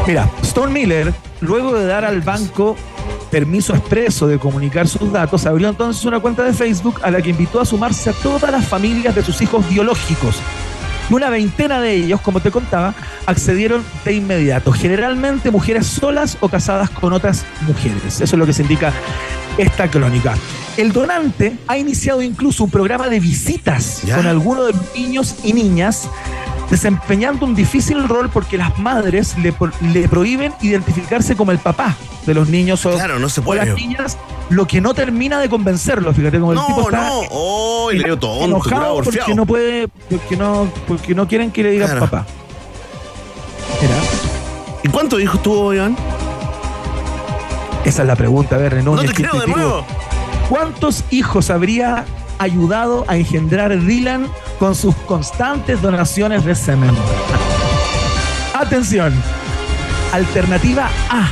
[0.07, 2.76] Mira, Stone Miller, luego de dar al banco
[3.30, 7.30] permiso expreso de comunicar sus datos, abrió entonces una cuenta de Facebook a la que
[7.30, 10.37] invitó a sumarse a todas las familias de sus hijos biológicos.
[11.11, 12.95] Y una veintena de ellos, como te contaba,
[13.27, 14.73] accedieron de inmediato.
[14.73, 18.21] Generalmente mujeres solas o casadas con otras mujeres.
[18.21, 18.93] Eso es lo que se indica
[19.59, 20.35] esta crónica.
[20.77, 24.17] El donante ha iniciado incluso un programa de visitas Ya.
[24.17, 26.09] con algunos de los niños y niñas
[26.70, 29.55] desempeñando un difícil rol porque las madres le,
[29.92, 31.94] le prohíben identificarse como el papá
[32.27, 33.66] de los niños o, Claro, no se o puede.
[33.66, 34.16] las niñas,
[34.50, 37.20] lo que no termina de convencerlo, fíjate, como el tipo No, está no.
[37.31, 42.00] Oh, tonto, enojado porque no puede, porque no, porque no quieren que le digan Claro.
[42.07, 42.27] papá.
[44.83, 45.96] ¿Y cuántos hijos tuvo Iván?
[47.85, 49.85] esa es la pregunta, a ver, No Núñez, te creo de nuevo.
[50.48, 52.05] ¿Cuántos hijos habría
[52.38, 54.27] ayudado a engendrar Dylan
[54.59, 56.95] con sus constantes donaciones de semen?
[58.55, 59.12] Atención.
[60.12, 61.29] Alternativa A.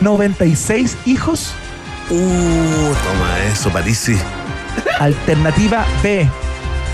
[0.00, 1.52] 96 hijos.
[2.10, 4.18] Uh, toma eso, Parisi.
[4.98, 6.28] Alternativa B.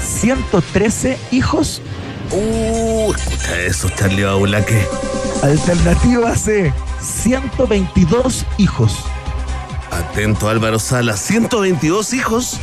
[0.00, 1.82] 113 hijos.
[2.30, 4.86] Uh, escucha eso, Charlie Baulaque.
[5.42, 6.72] Alternativa C.
[7.00, 8.98] 122 hijos.
[9.90, 11.16] Atento, Álvaro Sala.
[11.16, 12.60] 122 hijos.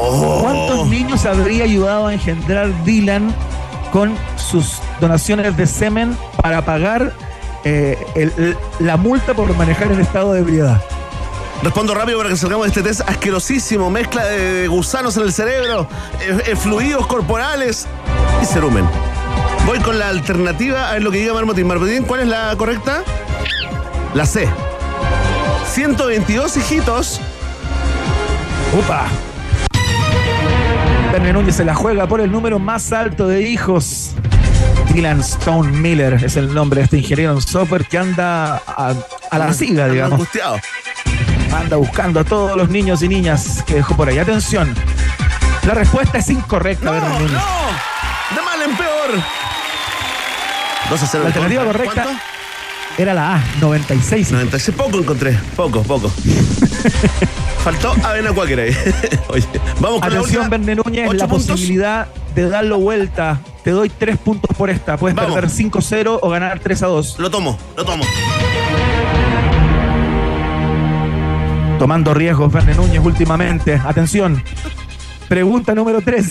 [0.00, 0.38] Oh.
[0.42, 3.34] ¿Cuántos niños habría ayudado a engendrar Dylan
[3.92, 7.12] con sus donaciones de semen para pagar
[7.64, 10.80] eh, el- el- la multa por manejar en estado de ebriedad?
[11.62, 13.90] Respondo rápido para que salgamos de este test asquerosísimo.
[13.90, 15.88] Mezcla de gusanos en el cerebro,
[16.20, 17.86] eh, eh, fluidos corporales
[18.40, 18.84] y cerumen.
[19.66, 21.66] Voy con la alternativa, a ver lo que diga Marmotín.
[21.66, 23.02] Marmotín, ¿cuál es la correcta?
[24.14, 24.48] La C.
[25.74, 27.20] 122 hijitos.
[28.78, 29.06] ¡Upa!
[31.18, 34.12] Verne Núñez se la juega por el número más alto de hijos.
[34.94, 38.94] Dylan Stone Miller es el nombre de este ingeniero en software que anda a,
[39.28, 40.12] a la siga, digamos.
[40.12, 40.60] angustiado.
[41.52, 44.18] Anda buscando a todos los niños y niñas que dejó por ahí.
[44.20, 44.72] Atención.
[45.66, 47.32] La respuesta es incorrecta, No, Verne Núñez.
[47.32, 48.36] no.
[48.36, 49.22] De mal en peor.
[50.90, 51.22] 2 a 0.
[51.24, 52.22] La alternativa correcta ¿Cuánto?
[52.96, 54.30] era la A, 96.
[54.30, 54.76] 96.
[54.76, 55.36] Poco encontré.
[55.56, 56.12] Poco, poco.
[57.68, 58.74] Faltó avena cuáquera ahí.
[59.28, 59.44] Oye,
[59.78, 60.48] vamos con Atención.
[60.48, 61.48] Verne Núñez, la puntos.
[61.48, 63.40] posibilidad de darlo vuelta.
[63.62, 64.96] Te doy tres puntos por esta.
[64.96, 65.34] Puedes Vamos.
[65.34, 67.18] perder 5-0 o ganar 3 a 2.
[67.18, 68.04] Lo tomo, lo tomo.
[71.78, 73.74] Tomando riesgos, Verne Núñez, últimamente.
[73.84, 74.42] Atención.
[75.28, 76.26] Pregunta número 3.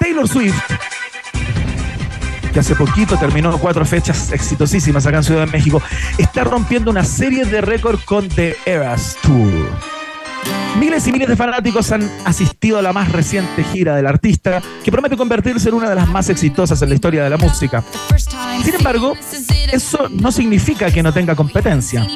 [0.00, 0.58] Taylor Swift,
[2.58, 5.82] hace poquito terminó cuatro fechas exitosísimas acá en Ciudad de México,
[6.18, 9.98] está rompiendo una serie de récords con The Eras Tour.
[10.78, 14.92] Miles y miles de fanáticos han asistido a la más reciente gira del artista, que
[14.92, 17.82] promete convertirse en una de las más exitosas en la historia de la música.
[18.62, 19.14] Sin embargo,
[19.72, 22.06] eso no significa que no tenga competencia.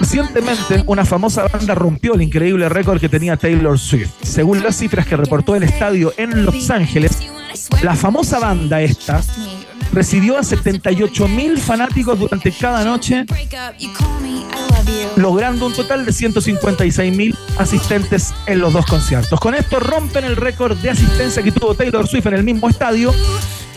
[0.00, 4.10] Recientemente, una famosa banda rompió el increíble récord que tenía Taylor Swift.
[4.22, 7.18] Según las cifras que reportó el estadio en Los Ángeles,
[7.82, 9.22] la famosa banda esta
[9.92, 13.24] recibió a 78 mil fanáticos durante cada noche,
[15.16, 19.38] logrando un total de 156 mil asistentes en los dos conciertos.
[19.38, 23.14] Con esto rompen el récord de asistencia que tuvo Taylor Swift en el mismo estadio,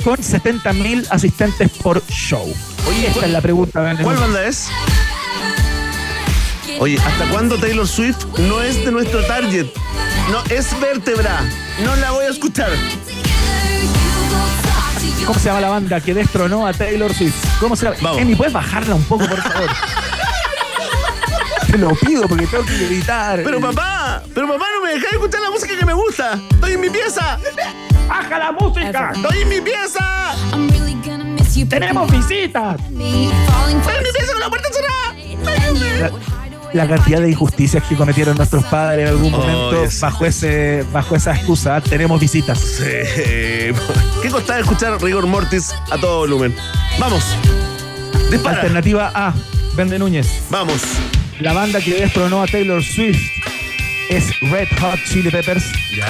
[0.04, 2.52] con 70 mil asistentes por show.
[2.88, 3.96] Oye, esta es la pregunta.
[4.02, 4.70] ¿Cuál banda es?
[6.80, 9.66] Oye, ¿hasta cuándo Taylor Swift no es de nuestro target?
[10.32, 11.42] No, es vértebra.
[11.84, 12.70] No la voy a escuchar.
[15.26, 17.36] ¿Cómo se llama la banda que destronó a Taylor Swift?
[17.60, 17.98] ¿Cómo se llama?
[18.02, 18.22] Vamos.
[18.22, 19.70] Emi, ¿puedes bajarla un poco, por favor?
[21.70, 23.42] Te lo pido porque tengo que gritar.
[23.44, 26.40] Pero papá, pero papá no me deja escuchar la música que me gusta.
[26.50, 27.40] Estoy en mi pieza.
[28.08, 29.12] ¡Baja la música!
[29.14, 30.34] Estoy en mi pieza.
[31.70, 32.80] ¡Tenemos visitas!
[32.80, 35.16] Estoy en mi pieza con la puerta cerrada.
[36.74, 41.16] La, cantidad de injusticias que cometieron nuestros padres en algún Oh, momento bajo, ese, bajo
[41.16, 41.82] esa excusa.
[41.82, 42.60] Tenemos visitas.
[42.60, 42.84] Sí.
[44.22, 46.56] ¿Qué costaba escuchar Rigor Mortis a todo volumen?
[47.00, 47.24] Vamos.
[48.30, 48.58] Dispara.
[48.58, 49.34] Alternativa A,
[49.76, 50.28] Vende Núñez.
[50.50, 50.82] Vamos.
[51.40, 53.22] La banda que destronó a Taylor Swift
[54.10, 55.64] es Red Hot Chili Peppers.
[55.96, 56.08] ¿Ya?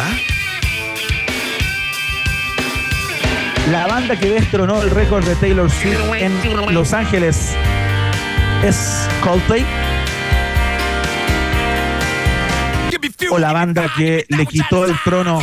[3.71, 7.53] La banda que destronó el récord de Taylor Swift en Los Ángeles
[8.63, 9.65] es Coldplay.
[13.31, 15.39] O la banda que le quitó el trono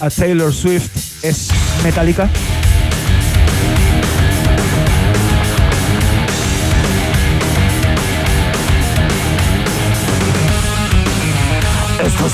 [0.00, 1.48] a Taylor Swift es
[1.82, 2.28] Metallica.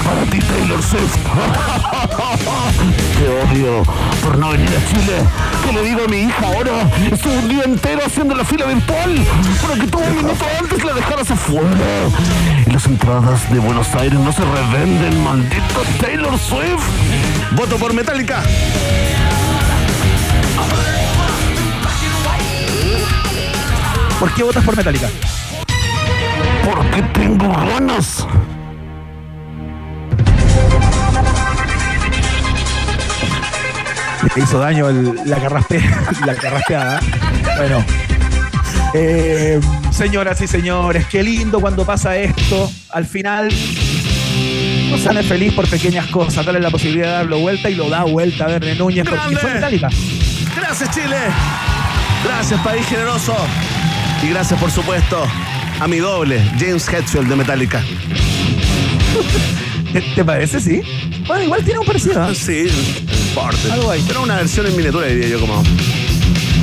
[0.06, 1.16] Para ti, Taylor Swift.
[3.18, 3.82] Te odio
[4.22, 5.18] por no venir a Chile.
[5.64, 6.88] ¿Qué le digo a mi hija ahora?
[7.10, 9.26] Estuve un día entero haciendo la fila virtual
[9.62, 12.08] para que tú un minuto antes la dejaras afuera.
[12.66, 16.86] Y las entradas de Buenos Aires no se revenden, maldito Taylor Swift.
[17.52, 18.42] Voto por Metallica.
[24.20, 25.08] ¿Por qué votas por Metallica?
[26.64, 28.26] Porque tengo ganas.
[34.34, 35.80] Le hizo daño el- la, carraspe,
[36.26, 37.00] la carraspeada.
[37.56, 37.84] Bueno.
[38.94, 39.60] Eh,
[39.90, 42.70] señoras y señores, qué lindo cuando pasa esto.
[42.90, 43.48] Al final,
[44.90, 46.44] no sale feliz por pequeñas cosas.
[46.46, 49.54] Dale la posibilidad de darlo vuelta y lo da vuelta a Verne Núñez porque fue
[49.54, 49.88] Metallica.
[50.56, 51.16] Gracias Chile.
[52.24, 53.36] Gracias país generoso.
[54.22, 55.26] Y gracias por supuesto
[55.80, 57.82] a mi doble, James Hetfield de Metallica.
[59.92, 60.80] ¿Te, te parece, sí?
[61.26, 62.22] Bueno, igual tiene un parecido.
[62.22, 62.32] ¿ah?
[62.34, 62.66] Sí,
[63.72, 64.02] Algo ahí.
[64.06, 65.62] Pero una versión en miniatura diría yo como.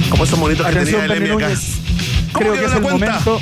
[0.09, 1.45] Como esos monitos que tenía el Emi acá.
[1.45, 1.59] Núñez.
[2.31, 3.19] ¿Cómo Creo que es el cuenta?
[3.19, 3.41] momento.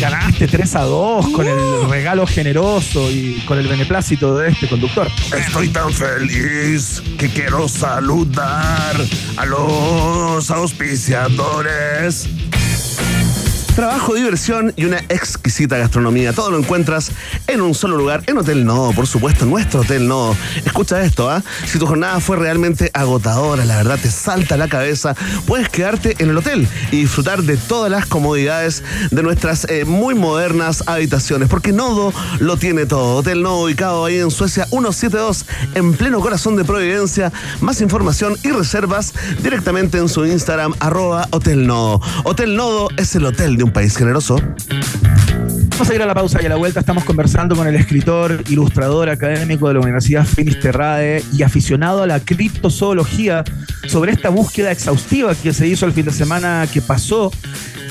[0.00, 5.08] Ganaste 3 a 2 con el regalo generoso y con el beneplácito de este conductor.
[5.36, 8.96] Estoy tan feliz que quiero saludar
[9.36, 12.28] a los auspiciadores.
[13.74, 16.32] Trabajo, diversión y una exquisita gastronomía.
[16.32, 17.12] Todo lo encuentras
[17.46, 20.36] en un solo lugar, en Hotel Nodo, por supuesto, nuestro Hotel Nodo.
[20.64, 21.42] Escucha esto, ¿ah?
[21.66, 25.14] Si tu jornada fue realmente agotadora, la verdad te salta la cabeza,
[25.46, 30.14] puedes quedarte en el hotel y disfrutar de todas las comodidades de nuestras eh, muy
[30.14, 33.16] modernas habitaciones, porque Nodo lo tiene todo.
[33.16, 37.32] Hotel Nodo ubicado ahí en Suecia 172, en pleno corazón de Providencia.
[37.60, 42.00] Más información y reservas directamente en su Instagram, arroba Hotel Nodo.
[42.24, 44.36] Hotel Nodo es el hotel de un país generoso.
[45.70, 48.42] Vamos a ir a la pausa y a la vuelta estamos conversando con el escritor,
[48.48, 53.44] ilustrador académico de la Universidad Finisterrae y aficionado a la criptozoología
[53.86, 57.30] sobre esta búsqueda exhaustiva que se hizo el fin de semana que pasó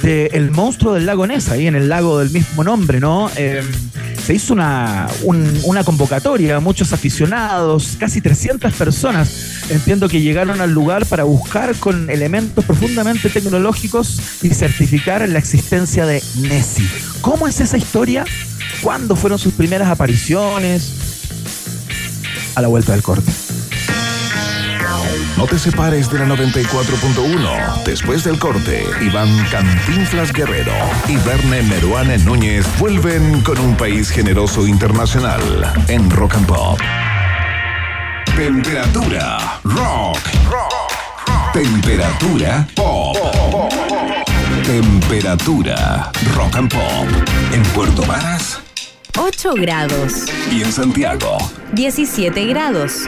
[0.01, 3.29] de el monstruo del lago Ness, ahí en el lago del mismo nombre, ¿no?
[3.35, 3.61] Eh,
[4.29, 9.27] se hizo una, un- una convocatoria, muchos aficionados, casi 300 personas,
[9.71, 16.05] entiendo que llegaron al lugar para buscar con elementos profundamente tecnológicos y certificar la existencia
[16.05, 16.87] de Nessie.
[17.21, 18.23] ¿Cómo es esa historia?
[18.83, 20.91] ¿Cuándo fueron sus primeras apariciones?
[22.53, 23.31] A la vuelta del corte.
[25.39, 27.83] No te separes de la 94.1.
[27.85, 30.73] Después del corte, Iván Cantinflas Guerrero
[31.07, 35.39] y Verne Meruane Núñez vuelven con un país generoso internacional
[35.87, 36.79] en Rock and Pop.
[38.35, 40.19] Temperatura rock.
[41.53, 43.15] Temperatura pop.
[44.65, 47.07] Temperatura rock and pop.
[47.53, 48.59] En Puerto Varas
[49.17, 51.37] 8 grados, y en Santiago.
[51.73, 53.07] 17 grados.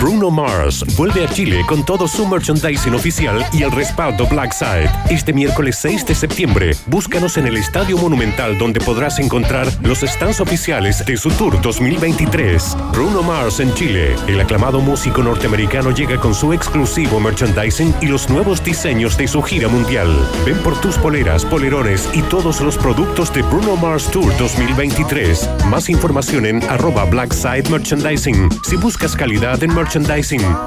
[0.00, 4.88] Bruno Mars vuelve a Chile con todo su merchandising oficial y el respaldo Blackside.
[5.10, 10.40] Este miércoles 6 de septiembre, búscanos en el Estadio Monumental donde podrás encontrar los stands
[10.40, 12.76] oficiales de su tour 2023.
[12.92, 14.14] Bruno Mars en Chile.
[14.28, 19.42] El aclamado músico norteamericano llega con su exclusivo merchandising y los nuevos diseños de su
[19.42, 20.08] gira mundial.
[20.46, 25.48] Ven por tus poleras, polerones y todos los productos de Bruno Mars Tour 2023.
[25.66, 28.48] Más información en arroba Blackside Merchandising.
[28.62, 29.87] Si buscas calidad en merchandising,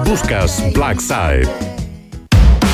[0.06, 1.48] buscas Blackside.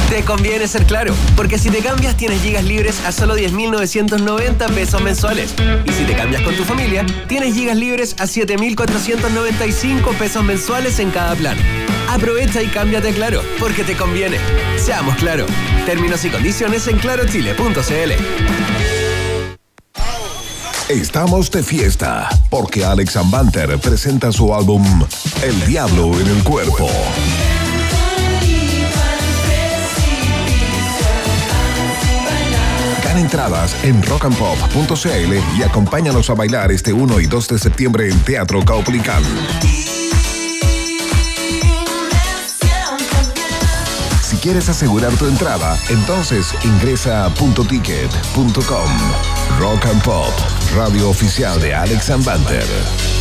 [0.09, 5.01] Te conviene ser claro, porque si te cambias tienes gigas libres a solo 10.990 pesos
[5.01, 5.53] mensuales.
[5.85, 11.11] Y si te cambias con tu familia, tienes gigas libres a 7.495 pesos mensuales en
[11.11, 11.57] cada plan.
[12.09, 14.37] Aprovecha y cámbiate claro, porque te conviene.
[14.77, 15.45] Seamos claro.
[15.85, 19.06] Términos y condiciones en clarochile.cl.
[20.89, 24.81] Estamos de fiesta porque Alex Ambanter presenta su álbum
[25.43, 26.89] El Diablo en el Cuerpo.
[33.03, 38.17] Gana entradas en rockandpop.cl y acompáñanos a bailar este 1 y 2 de septiembre en
[38.21, 39.23] Teatro Caupolicán.
[44.21, 49.36] Si quieres asegurar tu entrada, entonces ingresa a puntoticket.com.
[49.59, 50.33] Rock and Pop,
[50.75, 53.16] radio oficial de Alex Ambanter.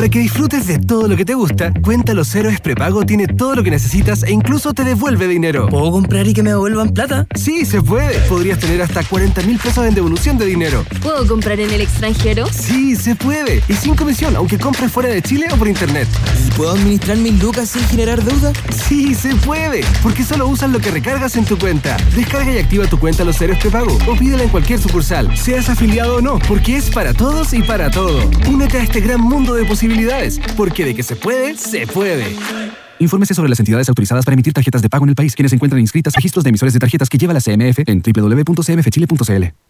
[0.00, 3.54] Para que disfrutes de todo lo que te gusta, Cuenta Los Héroes Prepago tiene todo
[3.54, 5.68] lo que necesitas e incluso te devuelve dinero.
[5.68, 7.26] ¿Puedo comprar y que me devuelvan plata?
[7.34, 8.18] Sí, se puede.
[8.20, 10.86] Podrías tener hasta 40 mil pesos en devolución de dinero.
[11.02, 12.46] ¿Puedo comprar en el extranjero?
[12.50, 13.62] Sí, se puede.
[13.68, 16.08] Y sin comisión, aunque compres fuera de Chile o por internet.
[16.46, 18.54] ¿Y puedo administrar mis lucas sin generar deuda?
[18.88, 19.82] Sí, se puede.
[20.02, 21.98] Porque solo usas lo que recargas en tu cuenta.
[22.16, 26.16] Descarga y activa tu cuenta Los Héroes Prepago o pídela en cualquier sucursal, seas afiliado
[26.16, 28.30] o no, porque es para todos y para todo.
[28.48, 29.89] Únete a este gran mundo de posibilidades,
[30.56, 32.36] porque de que se puede, se puede.
[32.98, 35.80] Infórmese sobre las entidades autorizadas para emitir tarjetas de pago en el país, quienes encuentran
[35.80, 39.69] inscritas registros de emisores de tarjetas que lleva la CMF en www.cmfchile.cl.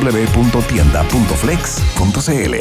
[0.00, 2.54] www.tienda.flex.cl.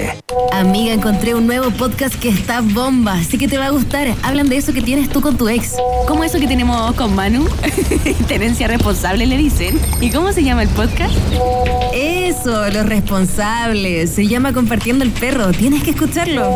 [0.52, 4.14] Amiga, encontré un nuevo podcast que está bomba, así que te va a gustar.
[4.24, 5.76] Hablan de eso que tienes tú con tu ex.
[6.08, 7.48] ¿Cómo eso que tenemos con Manu?
[8.28, 9.80] Tenencia responsable le dicen.
[10.02, 11.14] ¿Y cómo se llama el podcast?
[11.94, 14.10] Eso, los responsables.
[14.12, 15.52] Se llama Compartiendo el Perro.
[15.52, 16.52] Tienes que escucharlo.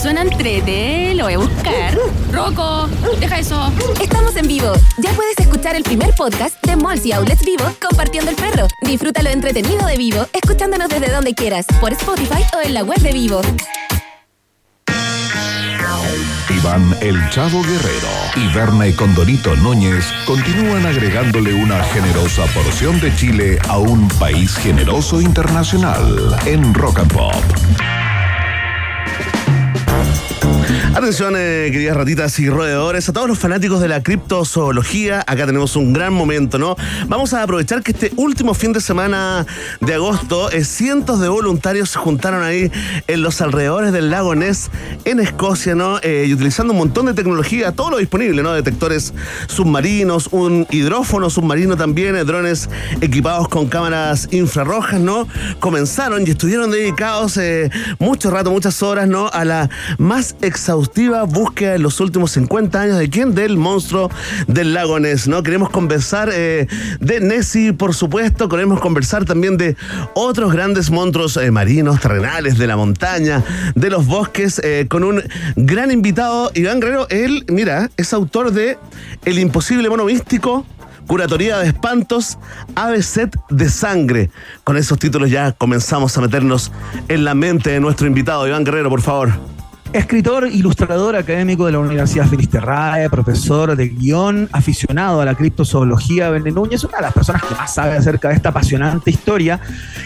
[0.00, 1.96] Suena entrete, lo voy a buscar.
[2.32, 2.88] Rocco,
[3.20, 3.70] deja eso.
[4.00, 4.72] Estamos en vivo.
[4.98, 8.66] Ya puedes escuchar el primer podcast de Malls y Outlets Vivo compartiendo el perro.
[8.82, 12.98] Disfruta lo entretenido de Vivo, escuchándonos desde donde quieras, por Spotify o en la web
[12.98, 13.40] de Vivo.
[16.50, 23.14] Iván El Chavo Guerrero y Berna y Condorito Núñez continúan agregándole una generosa porción de
[23.16, 27.34] Chile a un país generoso internacional en Rock and Pop.
[30.94, 35.74] Atención, eh, queridas ratitas y roedores, a todos los fanáticos de la criptozoología, acá tenemos
[35.74, 36.76] un gran momento, ¿no?
[37.08, 39.44] Vamos a aprovechar que este último fin de semana
[39.80, 42.70] de agosto, eh, cientos de voluntarios se juntaron ahí
[43.08, 44.70] en los alrededores del lago Ness,
[45.04, 45.98] en Escocia, ¿no?
[46.00, 48.52] Eh, y utilizando un montón de tecnología, todo lo disponible, ¿no?
[48.52, 49.14] Detectores
[49.48, 52.70] submarinos, un hidrófono submarino también, drones
[53.00, 55.26] equipados con cámaras infrarrojas, ¿no?
[55.58, 57.40] Comenzaron y estuvieron dedicados
[57.98, 59.28] mucho rato, muchas horas, ¿no?
[59.32, 59.68] A la
[59.98, 60.83] más exhaustiva
[61.26, 63.34] búsqueda en los últimos 50 años de quién?
[63.34, 64.10] Del monstruo
[64.46, 65.42] del lago Ness, ¿no?
[65.42, 66.66] Queremos conversar eh,
[67.00, 69.76] de Nessie, por supuesto, queremos conversar también de
[70.14, 75.22] otros grandes monstruos eh, marinos, terrenales, de la montaña, de los bosques, eh, con un
[75.56, 77.06] gran invitado, Iván Guerrero.
[77.08, 78.78] Él, mira, es autor de
[79.24, 80.66] El imposible mono místico,
[81.06, 82.38] Curatoría de Espantos,
[83.02, 84.30] Set de Sangre.
[84.64, 86.72] Con esos títulos ya comenzamos a meternos
[87.08, 89.53] en la mente de nuestro invitado, Iván Guerrero, por favor.
[89.94, 96.50] Escritor, ilustrador académico de la Universidad Finisterrae, profesor de guion, aficionado a la criptozoología, Bene
[96.50, 99.60] Núñez, una de las personas que más sabe acerca de esta apasionante historia,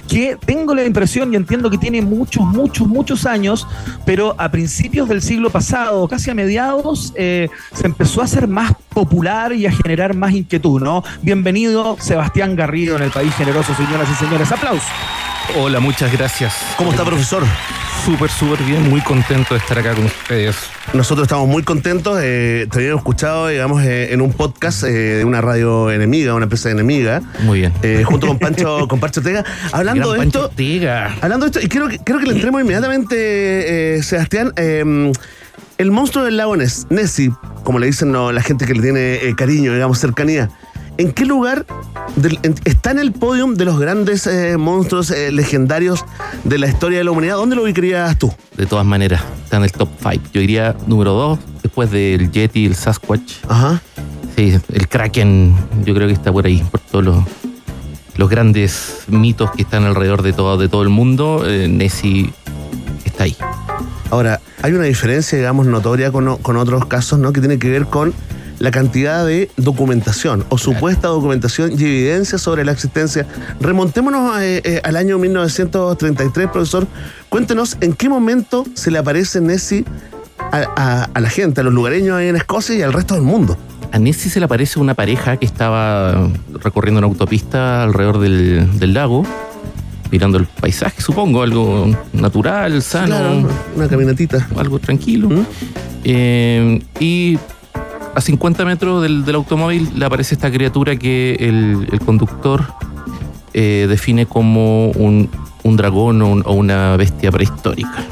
[0.07, 3.67] que tengo la impresión y entiendo que tiene muchos, muchos, muchos años,
[4.05, 8.75] pero a principios del siglo pasado, casi a mediados, eh, se empezó a hacer más
[8.91, 11.03] popular y a generar más inquietud, ¿no?
[11.23, 14.53] Bienvenido, Sebastián Garrido, en el país generoso, señoras y señores.
[14.53, 14.85] ¡Aplausos!
[15.59, 16.55] Hola, muchas gracias.
[16.77, 17.43] ¿Cómo está, profesor?
[18.05, 20.57] Súper, súper bien, muy contento de estar acá con ustedes.
[20.95, 22.19] Nosotros estamos muy contentos.
[22.23, 24.89] Eh, te habíamos escuchado, digamos, eh, en un podcast eh,
[25.19, 27.21] de una radio enemiga, una empresa enemiga.
[27.41, 27.73] Muy bien.
[27.83, 29.45] eh, junto con Pancho, con Pancho Ortega.
[29.73, 30.41] Hablando Gran de esto.
[30.41, 31.17] Pancho Ortega.
[31.21, 34.53] Hablando de esto, y quiero, que- quiero que le entremos inmediatamente, Sebastián.
[34.57, 35.13] eh,
[35.77, 37.31] el monstruo del lago Ness, Nessie,
[37.63, 40.51] como le dicen no, la gente que le tiene cariño, digamos, cercanía.
[40.99, 41.65] ¿En qué lugar
[42.17, 46.05] del- en- está en el podium de los grandes eh, monstruos eh, legendarios
[46.43, 47.37] de la historia de la humanidad?
[47.37, 48.33] ¿Dónde lo ubicarías tú?
[48.57, 50.25] De todas maneras, está en el top 5.
[50.33, 53.35] Yo diría número 2, después del Yeti, el Sasquatch.
[53.49, 53.81] Ajá.
[54.37, 57.25] Sí, el Kraken, yo creo que está por ahí, por todos los,
[58.17, 61.45] los grandes mitos que están alrededor de todo, de todo el mundo.
[61.47, 62.33] Eh, Nessie
[63.05, 63.37] está ahí.
[64.11, 67.33] Ahora, hay una diferencia, digamos, notoria con, con otros casos, ¿no?
[67.33, 68.13] Que tiene que ver con
[68.59, 73.27] la cantidad de documentación o supuesta documentación y evidencia sobre la existencia.
[73.61, 76.87] Remontémonos eh, eh, al año 1933, profesor.
[77.29, 79.85] Cuéntenos en qué momento se le aparece Nessie
[80.51, 83.23] a, a- a la gente, a los lugareños ahí en Escocia y al resto del
[83.23, 83.57] mundo.
[83.93, 86.29] A Nessie se le aparece una pareja que estaba
[86.63, 89.25] recorriendo una autopista alrededor del, del lago,
[90.11, 93.07] mirando el paisaje, supongo, algo natural, sano.
[93.07, 94.47] Claro, una caminatita.
[94.57, 95.29] Algo tranquilo.
[96.05, 97.39] Eh, y
[98.19, 102.65] a 50 metros del, del automóvil le aparece esta criatura que el, el conductor
[103.55, 105.29] eh, define como un,
[105.63, 108.05] un dragón o, un- o una bestia prehistórica.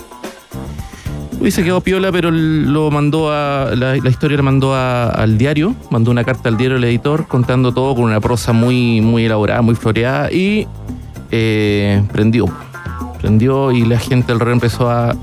[1.39, 3.71] Hubiese quedado piola, pero lo mandó a.
[3.77, 7.27] La, la historia la mandó a- al diario, mandó una carta al diario el editor
[7.29, 10.67] contando todo con una prosa muy, muy elaborada, muy floreada y
[11.31, 12.47] eh, prendió.
[13.21, 15.15] Prendió y la gente alrededor empezó a,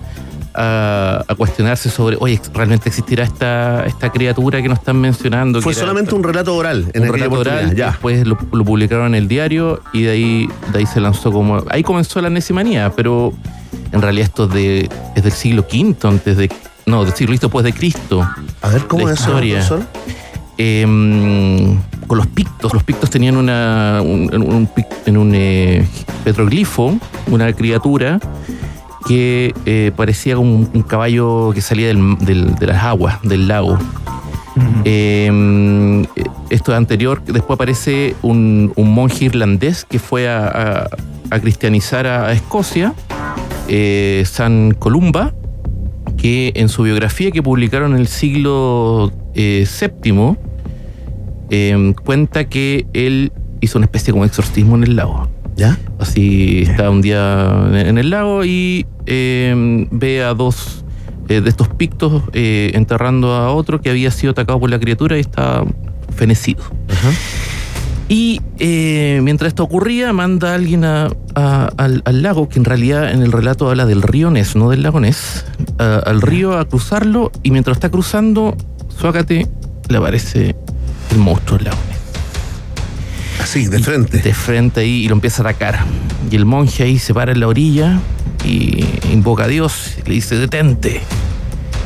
[0.56, 5.62] a, a cuestionarse sobre, oye, ¿realmente existirá esta, esta criatura que nos están mencionando?
[5.62, 7.88] Fue era- solamente un relato oral en un relato oral, ya.
[7.88, 11.64] después lo, lo publicaron en el diario y de ahí, de ahí se lanzó como...
[11.70, 13.34] Ahí comenzó la nesimanía, pero
[13.92, 16.52] en realidad esto es, de, es del siglo V, antes de...
[16.86, 18.28] No, del siglo V después de Cristo.
[18.62, 19.80] A ver, ¿cómo es eso?
[20.58, 22.74] Em, con los pictos.
[22.74, 24.70] Los pictos tenían una, un, un
[25.06, 25.86] en un eh,
[26.24, 26.98] petroglifo,
[27.28, 28.20] una criatura
[29.08, 33.48] que eh, parecía como un, un caballo que salía del- del- de las aguas, del
[33.48, 33.78] lago.
[34.86, 36.06] Eh,
[36.50, 40.90] esto es anterior, después aparece un, un monje irlandés que fue a, a-
[41.32, 42.94] a cristianizar a, a Escocia,
[43.68, 45.34] eh, San Columba,
[46.18, 50.38] que en su biografía que publicaron en el siglo VII,
[51.50, 53.32] eh, cuenta que él
[53.62, 55.28] hizo una especie como de exorcismo en el lago.
[55.56, 55.78] ¿Ya?
[56.04, 60.84] Así está un día en- el lago y eh, ve a dos
[61.30, 65.16] eh, de estos pictos eh, enterrando a otro que había sido atacado por la criatura
[65.16, 65.64] y está
[66.14, 66.62] fenecido.
[68.10, 72.66] Y eh, mientras esto ocurría, manda a alguien a- a- al, al lago, que en
[72.66, 75.46] realidad en el relato habla del río Ness, no del lago Ness,
[75.80, 78.58] a- al río a cruzarlo, y mientras está cruzando,
[79.00, 79.48] suácate,
[79.88, 80.54] le aparece
[81.12, 81.78] el monstruo del lago.
[83.42, 84.20] Así, de frente.
[84.20, 85.80] De frente ahí, y lo empieza a atacar.
[86.32, 88.00] Y el monje ahí se para en la orilla
[88.46, 91.02] y invoca a Dios, y le dice, detente,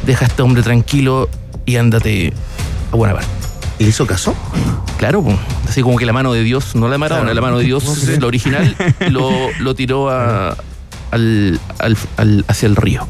[0.06, 1.30] deja a este hombre tranquilo
[1.66, 2.34] y ándate
[2.92, 3.30] a buena parte.
[3.80, 4.34] ¿Le hizo caso?
[4.98, 5.24] Claro,
[5.70, 7.36] así como que la mano de Dios, no la de Maradona, Claro.
[7.36, 8.18] la mano de Dios, sí.
[8.20, 8.76] lo original,
[9.10, 9.30] lo,
[9.60, 10.56] lo tiró a-
[11.12, 13.08] al, al- al- hacia el río.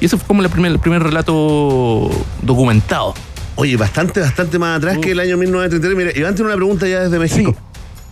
[0.00, 2.10] Y ese fue como la primer- el primer relato
[2.42, 3.14] documentado.
[3.56, 5.96] Oye, bastante, bastante más atrás que el año 1933.
[5.96, 7.56] Mira, Iván tiene una pregunta ya desde México.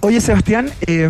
[0.05, 1.09] Oye, Sebastián, eh,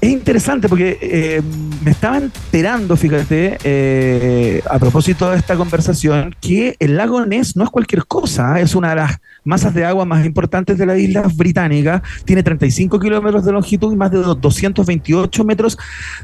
[0.00, 1.42] es interesante porque eh,
[1.84, 7.64] me estaba enterando, fíjate, eh, a propósito de esta conversación, que el lago Ness no
[7.64, 8.62] es cualquier cosa, ¿eh?
[8.62, 13.00] es una de las masas de agua más importantes de las islas británicas, tiene 35
[13.00, 15.76] kilómetros de longitud y más de 228 metros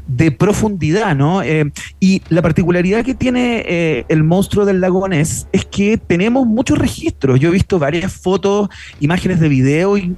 [0.07, 1.41] de profundidad, ¿no?
[1.41, 6.47] Eh, y la particularidad que tiene eh, el monstruo del lago Ness es que tenemos
[6.47, 7.39] muchos registros.
[7.41, 8.69] Yo he visto varias fotos,
[9.01, 10.15] imágenes de video y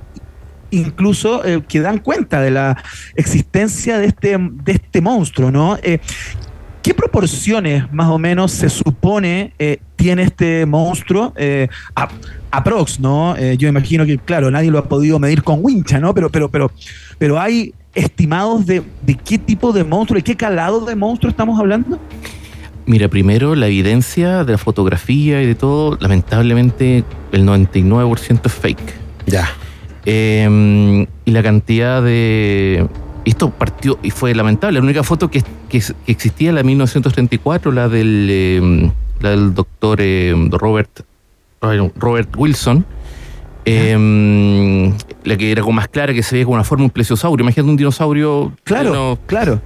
[0.72, 2.82] incluso eh, que dan cuenta de la
[3.16, 5.78] existencia de este, de este monstruo, ¿no?
[5.82, 6.00] Eh,
[6.84, 11.34] ¿Qué proporciones más o menos se supone eh, tiene este monstruo?
[11.36, 12.08] Eh, a-
[12.52, 13.36] aprox, ¿no?
[13.36, 16.14] Eh, yo imagino que, claro, nadie lo ha podido medir con wincha, ¿no?
[16.14, 16.72] Pero, pero, pero,
[17.18, 21.60] pero hay estimados de, de qué tipo de monstruo, de qué calado de monstruo estamos
[21.60, 22.00] hablando.
[22.86, 27.04] Mira, primero la evidencia de la fotografía y de todo, lamentablemente
[27.34, 28.94] el 99% es fake.
[29.26, 29.50] Ya.
[30.10, 32.88] Eh, y la cantidad de...
[33.26, 34.80] Esto partió y fue lamentable.
[34.80, 39.54] La única foto que, que- que existía, la de 1934, la del, eh, la del
[39.54, 41.02] doctor eh, Robert,
[41.62, 42.86] Robert Wilson,
[43.66, 44.94] eh,
[45.26, 47.44] la que era como más clara, que se veía como una forma un plesiosaurio.
[47.44, 48.54] Imagínate un dinosaurio.
[48.64, 49.62] Claro, claro.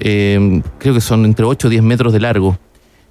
[0.00, 2.58] Eh, creo que son entre 8 o 10 metros de largo,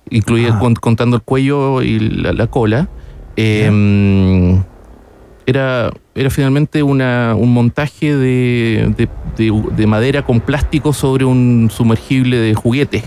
[0.09, 2.89] incluida con- contando el cuello y la, la cola.
[3.37, 4.59] Eh,
[5.49, 11.69] era, era finalmente una- un montaje de, de- de- de madera con plástico sobre un
[11.71, 13.03] sumergible de juguete.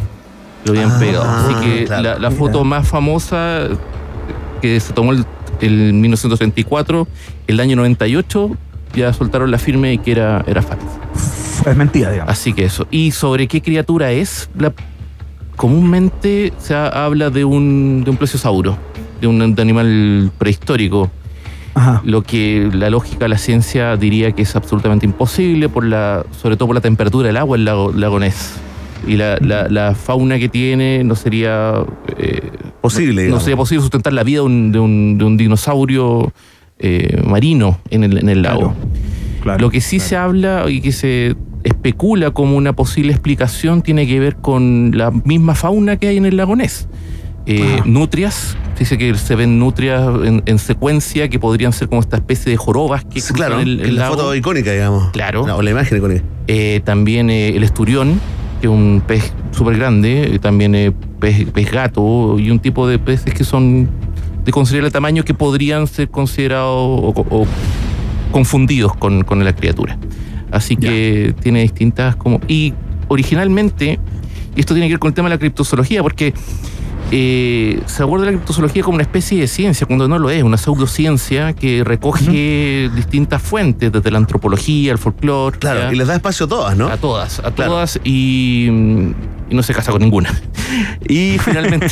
[0.65, 1.25] Lo habían Ah, pegado.
[1.25, 2.19] Así que claro.
[2.19, 3.69] la, foto más famosa
[4.61, 5.25] que se tomó el,
[5.61, 7.09] el 1934,
[7.49, 8.51] el año 98,
[8.95, 10.87] ya soltaron la firme y que era, era falsa.
[11.67, 12.33] Es mentira, digamos.
[12.33, 12.87] Así que eso.
[12.91, 14.51] ¿Y sobre qué criatura es?
[14.59, 14.73] La-
[15.57, 18.77] comúnmente se ha- habla de un, de un plesiosauro,
[19.21, 21.11] de un de animal prehistórico.
[22.05, 26.67] Lo que la lógica la ciencia diría que es absolutamente imposible, por la, sobre todo
[26.69, 28.55] por la temperatura del agua en lago, lago Ness.
[29.07, 31.75] Y la, la- la fauna que tiene no sería
[32.19, 32.51] eh,
[32.81, 36.33] Posible, No, sería posible sustentar la vida de un, de un- de un dinosaurio
[36.79, 38.75] eh, marino en el, en el lago.
[39.63, 44.19] Lo que sí se habla y que se especula como una posible explicación tiene que
[44.21, 46.89] ver con la misma fauna que hay en el lago Ness.
[47.47, 52.17] Eh, nutrias, dice que se ven nutrias en, en secuencia que podrían ser como esta
[52.17, 54.15] especie de jorobas que cruzan claro, el, el en la lago.
[54.17, 55.11] foto icónica, digamos.
[55.13, 55.47] Claro.
[55.47, 56.23] La- o la imagen icónica.
[56.47, 58.21] Eh, también eh, el esturión,
[58.61, 62.87] que es un pez súper grande, eh, también eh, pez, pez gato y un tipo
[62.87, 63.89] de peces que son
[64.45, 67.47] de considerable tamaño que podrían ser considerados o, o
[68.33, 69.99] confundidos con, con la criatura.
[70.51, 72.41] Así que tiene distintas como...
[72.49, 72.75] Y
[73.09, 73.99] originalmente,
[74.57, 76.35] y esto tiene que ver con el tema de la criptozoología, porque
[77.15, 80.57] eh, se aborda la criptozoología como una especie de ciencia, cuando no lo es, una
[80.57, 85.59] pseudociencia que recoge distintas fuentes, desde la antropología, el folclore.
[85.59, 86.89] Claro, y les da espacio a todas, ¿no?
[86.89, 88.67] A todas, a todas, y,
[89.51, 90.31] y no se casa con ninguna.
[91.07, 91.89] Y finalmente,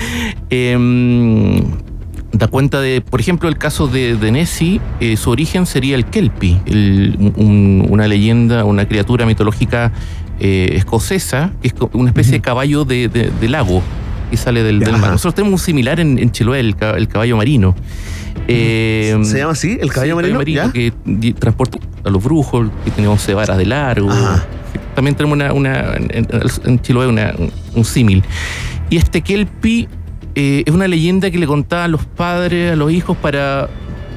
[0.50, 1.62] em,
[2.32, 6.06] da cuenta de, por ejemplo, el caso de, de Nessie, eh, su origen sería el
[6.06, 9.92] Kelpie, el- un- una leyenda, una criatura mitológica
[10.40, 13.82] eh, escocesa, que es una especie de caballo de, de- de lago
[14.30, 15.10] que sale del, del mar.
[15.12, 17.74] Nosotros tenemos un similar en, en Chiloé, el, el caballo marino.
[18.48, 20.42] Eh, ¿Se llama así, el caballo marino?
[20.42, 20.70] ¿Ya?
[20.72, 24.08] que di- transporta a los brujos, que tiene 11 varas de largo.
[24.94, 27.34] También tenemos una, una- en, Chiloé una-
[27.74, 28.22] un, símil.
[28.90, 29.88] Y este Kelpie
[30.34, 33.68] eh, es una leyenda que le contaban los padres a los hijos para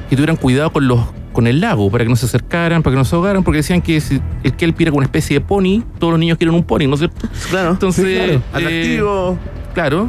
[0.08, 1.00] que tuvieran cuidado con los
[1.32, 3.80] con el lago, para que no se acercaran, para que no se ahogaran, porque decían
[3.82, 6.64] que si el Kelpie era como una especie de pony, todos los niños quieren un
[6.64, 7.28] pony, ¿no es cierto?
[7.50, 7.70] Claro.
[7.70, 8.32] Entonces, Sí, claro.
[8.32, 9.38] eh, Atractivo.
[9.72, 10.08] Claro.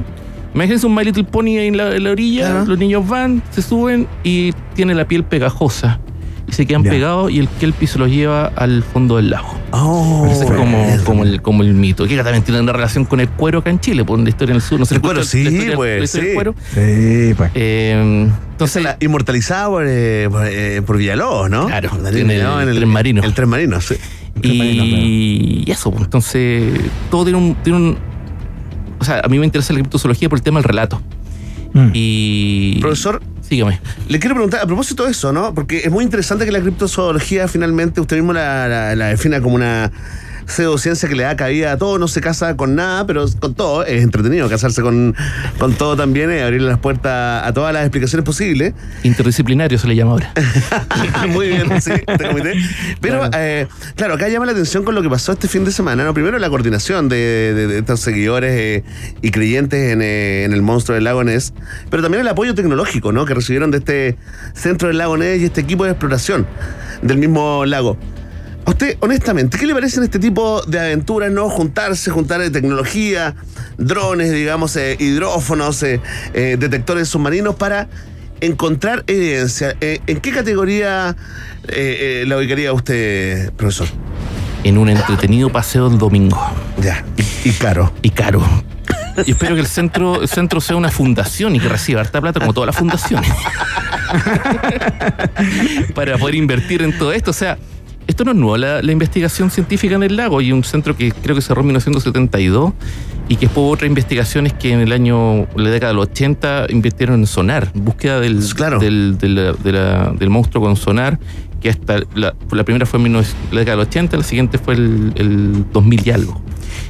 [0.53, 3.61] Imagínense un My Little Pony ahí en la, en la orilla, los niños van, se
[3.61, 5.99] suben y tiene la piel pegajosa.
[6.47, 9.57] Y se quedan pegados y el Kelpie se los lleva al fondo del lago.
[9.71, 12.05] Oh, Ese es como, como, el, como el mito.
[12.05, 14.55] Que también tiene una relación con el cuero acá en Chile, por la historia en
[14.57, 14.77] el sur.
[14.77, 16.35] No sé El cuero, sí, pues, la historia sí.
[16.35, 16.55] cuero.
[16.73, 17.51] Sí, pues.
[17.55, 21.67] Eh, entonces, la inmortalizada por, eh, por, eh, por Villalobos, ¿no?
[21.67, 23.23] Claro, tiene Villalobos el en tren marino.
[23.23, 23.95] El tren marino, sí.
[24.41, 26.73] Y, y eso, pues, entonces,
[27.09, 28.10] todo tiene un, tiene un.
[29.01, 31.01] O sea, a mí me interesa la criptozoología por el tema del relato.
[31.93, 32.79] Y.
[32.81, 33.79] Profesor, sígame.
[34.09, 35.53] Le quiero preguntar, a propósito de eso, ¿no?
[35.53, 39.55] Porque es muy interesante que la criptozoología finalmente usted mismo la, la- la defina como
[39.55, 39.91] una
[40.51, 43.83] pseudociencia que le da cabida a todo, no se casa con nada, pero con todo.
[43.85, 45.15] Es entretenido casarse con,
[45.57, 48.73] con todo también y abrirle las puertas a todas las explicaciones posibles.
[49.03, 50.33] Interdisciplinario se le llama ahora.
[51.29, 52.53] Muy bien, sí, este comité.
[52.99, 56.03] Pero, eh, claro, acá llama la atención con lo que pasó este fin de semana,
[56.03, 56.13] ¿no?
[56.13, 58.83] Primero la coordinación de, de- de estos seguidores eh,
[59.21, 61.53] y creyentes en, eh, en el monstruo del lago Ness,
[61.89, 63.25] pero también el apoyo tecnológico, ¿no?
[63.25, 64.17] Que recibieron de este
[64.53, 66.45] centro del lago Ness y este equipo de exploración
[67.01, 67.97] del mismo lago.
[68.65, 71.49] A usted, honestamente, ¿qué le parecen este tipo de aventuras, no?
[71.49, 73.35] Juntarse, juntar tecnología,
[73.77, 75.99] drones, digamos, eh, hidrófonos, eh,
[76.33, 77.87] eh, detectores submarinos para
[78.39, 79.75] encontrar evidencia.
[79.81, 81.15] ¿En qué categoría
[81.67, 83.87] la ubicaría usted, profesor?
[84.63, 86.39] En un entretenido paseo el domingo.
[86.81, 87.03] Ya.
[87.17, 87.91] Y, y caro.
[88.01, 88.43] Y caro.
[89.25, 92.39] Y espero que el centro, el centro sea una fundación y que reciba harta plata
[92.39, 93.31] como todas las fundaciones.
[95.95, 97.31] Para poder invertir en todo esto.
[97.31, 97.57] O sea,
[98.11, 100.41] esto no es nuevo, la, la investigación científica en el lago.
[100.41, 102.73] Y un centro que creo que cerró en 1972
[103.27, 106.67] y que después hubo otras investigaciones que en el año, la década de los 80,
[106.69, 108.41] invirtieron en sonar, búsqueda del,
[108.79, 111.17] del, de la- de la- del monstruo con sonar,
[111.61, 114.57] que hasta la, la primera fue en 19 la década de los 80, la siguiente
[114.57, 116.41] fue el, el 2000 y algo.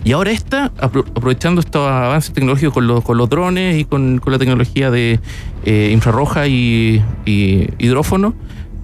[0.03, 4.17] Y ahora esta, apro- aprovechando estos avances tecnológicos con los, con los drones y con,
[4.19, 5.19] con la tecnología de
[5.65, 8.33] eh, infrarroja y, y hidrófono,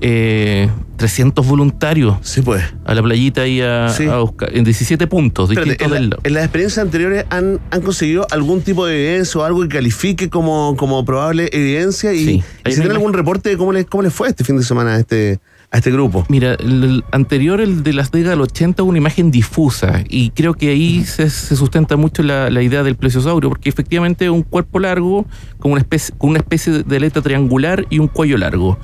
[0.02, 2.64] eh, 300 voluntarios pues.
[2.86, 4.06] a la playita ahí a, Sí.
[4.06, 7.60] a buscar, en 17 puntos Espérate, distintos en, del la- en las experiencias anteriores han,
[7.72, 12.20] han conseguido algún tipo de evidencia o algo que califique como, como probable evidencia y,
[12.30, 14.96] y si tienen algún reporte de cómo les, cómo les fue este fin de semana
[14.96, 15.40] a este,
[15.72, 16.26] a este grupo.
[16.30, 20.54] Mira, el, anterior, el de las décadas del 80, hubo una imagen difusa y creo
[20.54, 24.44] que ahí se, se sustenta mucho la, la idea del plesiosaurio, porque efectivamente es un
[24.44, 25.26] cuerpo largo
[25.60, 28.78] con una especie, con una especie de aleta triangular y un cuello largo,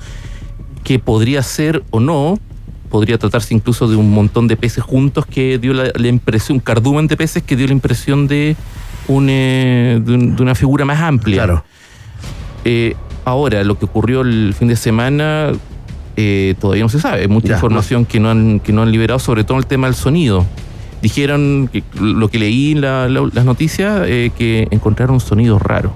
[0.84, 2.38] que podría ser o no,
[2.90, 6.60] podría tratarse incluso de un montón de peces juntos que dio la, la impresión, un
[6.60, 8.54] cardumen de peces que dio la impresión de,
[9.08, 11.44] un, eh, de, un- de una figura más amplia.
[11.44, 11.64] Claro.
[12.64, 15.52] Eh, ahora, lo que ocurrió el fin de semana
[16.16, 17.22] eh, todavía no se sabe.
[17.22, 19.86] Hay mucha Ya, información que, no han, que no han liberado, sobre todo el tema
[19.88, 20.46] del sonido.
[21.02, 25.92] Dijeron, que, lo que leí en la- la- las noticias, que encontraron sonidos raros.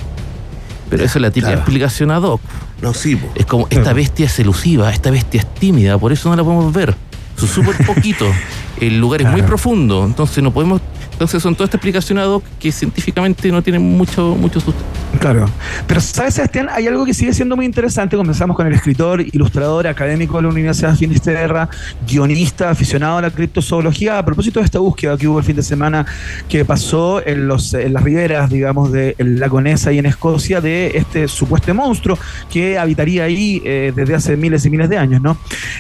[0.91, 1.61] Pero esa es la típica claro.
[1.61, 2.41] explicación ad hoc.
[2.81, 3.29] No, sí, po.
[3.35, 6.73] Es como, esta bestia es elusiva, esta bestia es tímida, por eso no la podemos
[6.73, 6.95] ver.
[7.37, 8.27] Es súper poquito.
[8.81, 10.81] El lugar es muy profundo, entonces no podemos...
[11.19, 14.89] Entonces son todas estas explicaciones ad hoc que científicamente no tienen mucho, mucho sustento.
[15.19, 15.51] Claro.
[15.89, 16.69] Pero, ¿sabes, Sebastián?
[16.71, 18.17] Hay algo que sigue siendo muy interesante.
[18.17, 21.69] Comenzamos con el escritor, ilustrador, académico de la Universidad de Finisterra,
[22.07, 24.19] guionista, aficionado a la criptozoología.
[24.19, 26.07] A propósito de esta búsqueda que hubo el fin de semana
[26.49, 30.93] que pasó en, los, en las riberas, digamos, del lago Ness ahí en Escocia, de
[30.95, 32.17] este supuesto monstruo
[32.49, 35.37] que habitaría ahí eh, desde hace miles y miles de años, ¿no?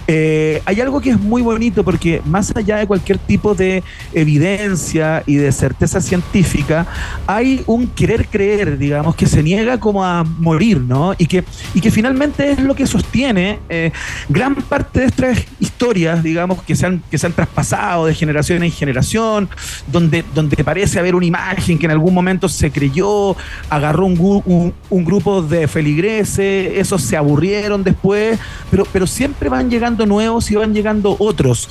[0.09, 5.23] Eh, hay algo que es muy bonito porque más allá de cualquier tipo de evidencia
[5.29, 6.87] y de certeza científica,
[7.27, 11.15] hay un querer creer, digamos, que se niega como a morir, ¿no?
[11.19, 13.93] Y que, y que finalmente es lo que sostiene eh,
[14.29, 18.63] gran parte de estas historias, digamos, que se han, que se han traspasado de generación
[18.63, 19.49] en generación,
[19.87, 23.37] donde, donde parece haber una imagen que en algún momento se creyó,
[23.71, 28.39] agarró un, un- un grupo de feligreses, esos se aburrieron después,
[28.71, 31.69] pero, pero siempre van llegando nuevos y van llegando otros.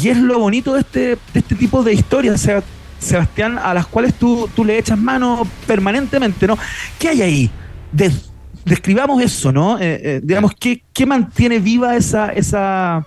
[0.00, 2.62] Y es lo bonito de este, de este tipo de historias, Seb-
[3.02, 6.56] Sebastián, a las cuales tú, tú le echas mano permanentemente, ¿no?
[6.98, 7.50] ¿Qué hay ahí?
[7.92, 8.30] Des-
[8.64, 9.78] describamos eso, ¿no?
[9.78, 13.04] Eh, eh, digamos, ¿qué, qué mantiene viva esa, esa,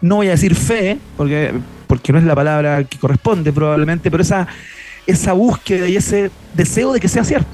[0.00, 1.52] no voy a decir fe, porque,
[1.86, 4.46] porque no es la palabra que corresponde probablemente, pero esa,
[5.06, 7.48] esa búsqueda y ese deseo de que sea cierto?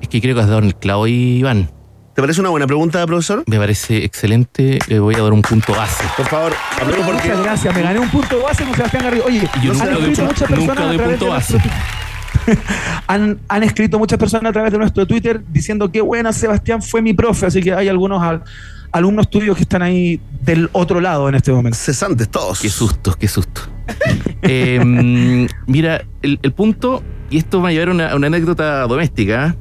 [0.00, 1.70] Es que creo que has dado el clavo Iván.
[2.14, 3.42] ¿Te parece una buena pregunta, profesor?
[3.46, 4.78] Me parece excelente.
[4.86, 6.04] Le voy a dar un punto base.
[6.16, 7.28] Por favor, hablemos porque.
[7.28, 9.24] Muchas gracias, me gané un punto base con Sebastián Garrido.
[9.26, 11.52] Oye, Yo nunca han doy muchas nunca personas doy a través punto de base.
[11.54, 11.72] nuestro
[13.08, 17.00] han, han escrito muchas personas a través de nuestro Twitter diciendo que buena Sebastián fue
[17.02, 18.42] mi profe, así que hay algunos al-
[18.92, 21.76] alumnos tuyos que están ahí del otro lado en este momento.
[21.76, 22.60] Cesantes todos.
[22.60, 23.62] Qué susto, qué susto.
[24.46, 29.56] Eh, mm, mira, el, el punto, y esto va a llevar a una, anécdota doméstica.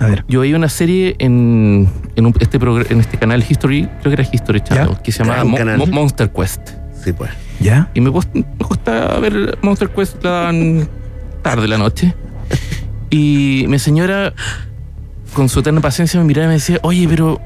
[0.00, 0.24] A ver.
[0.28, 4.22] Yo veía una serie en, en, un- este, progr- en este canal History, creo que
[4.22, 5.58] era History Channel, que se llamaba Mo-.
[5.78, 6.60] Mo- Monster Quest.
[7.02, 7.30] Sí, pues.
[7.60, 7.88] ¿Ya?
[7.94, 10.52] Y me, cost- me gusta ver Monster Quest la
[11.42, 12.14] tarde de la noche.
[13.10, 14.32] Y mi señora,
[15.34, 17.40] con su eterna paciencia, me miraba y me decía, oye, pero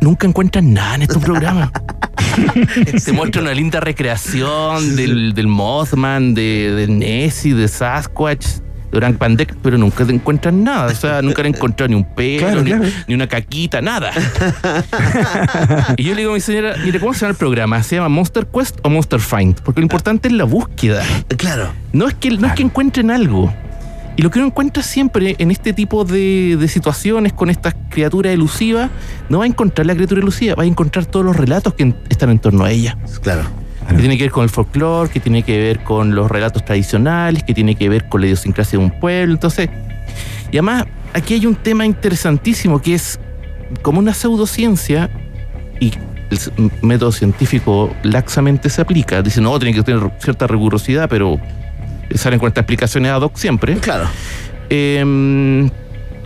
[0.00, 1.70] nunca encuentran nada en estos programas.
[2.98, 8.46] Se muestra una linda recreación del, del Mothman, de, del Nessie, de Sasquatch,
[8.92, 10.92] de Orang Pandek, pero nunca te encuentran nada.
[10.92, 12.84] O sea, nunca han encontrado ni un pelo, Claro, ni, claro.
[13.08, 14.12] ni una caquita, nada.
[15.96, 17.82] y yo le digo a mi señora, mire, ¿cómo se llama el programa?
[17.82, 19.60] ¿Se llama Monster Quest o Monster Find?
[19.62, 21.02] Porque lo importante es la búsqueda.
[21.36, 21.70] Claro.
[21.92, 23.52] No es que, no es que encuentren algo.
[24.14, 28.34] Y lo que uno encuentra siempre en este tipo de, de situaciones con estas criaturas
[28.34, 28.90] elusivas,
[29.30, 31.96] no va a encontrar la criatura elusiva, va a encontrar todos los relatos que en-
[32.10, 32.98] están en torno a ella.
[33.22, 33.44] Claro.
[33.92, 37.42] Que tiene que ver con el folclore, que tiene que ver con los relatos tradicionales,
[37.42, 39.34] que tiene que ver con la idiosincrasia de un pueblo.
[39.34, 39.68] Entonces,
[40.50, 43.18] y además, aquí hay un tema interesantísimo que es
[43.82, 45.10] como una pseudociencia
[45.80, 45.92] y
[46.30, 49.22] el método científico laxamente se aplica.
[49.22, 51.38] Dice, no, tiene que tener cierta rigurosidad, pero
[52.14, 53.76] salen con estas explicaciones ad hoc siempre.
[53.76, 54.06] Claro.
[54.70, 55.70] Eh,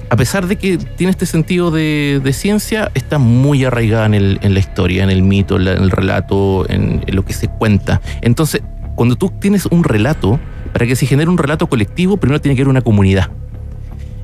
[0.09, 4.59] a pesar de que tiene este sentido de, ciencia, está muy arraigada en, el- la
[4.59, 8.01] historia, en el mito, en, el relato, en, lo que se cuenta.
[8.21, 8.63] Entonces,
[8.95, 10.39] cuando tú tienes un relato,
[10.73, 13.31] para que se genere un relato colectivo, primero tiene que haber una comunidad.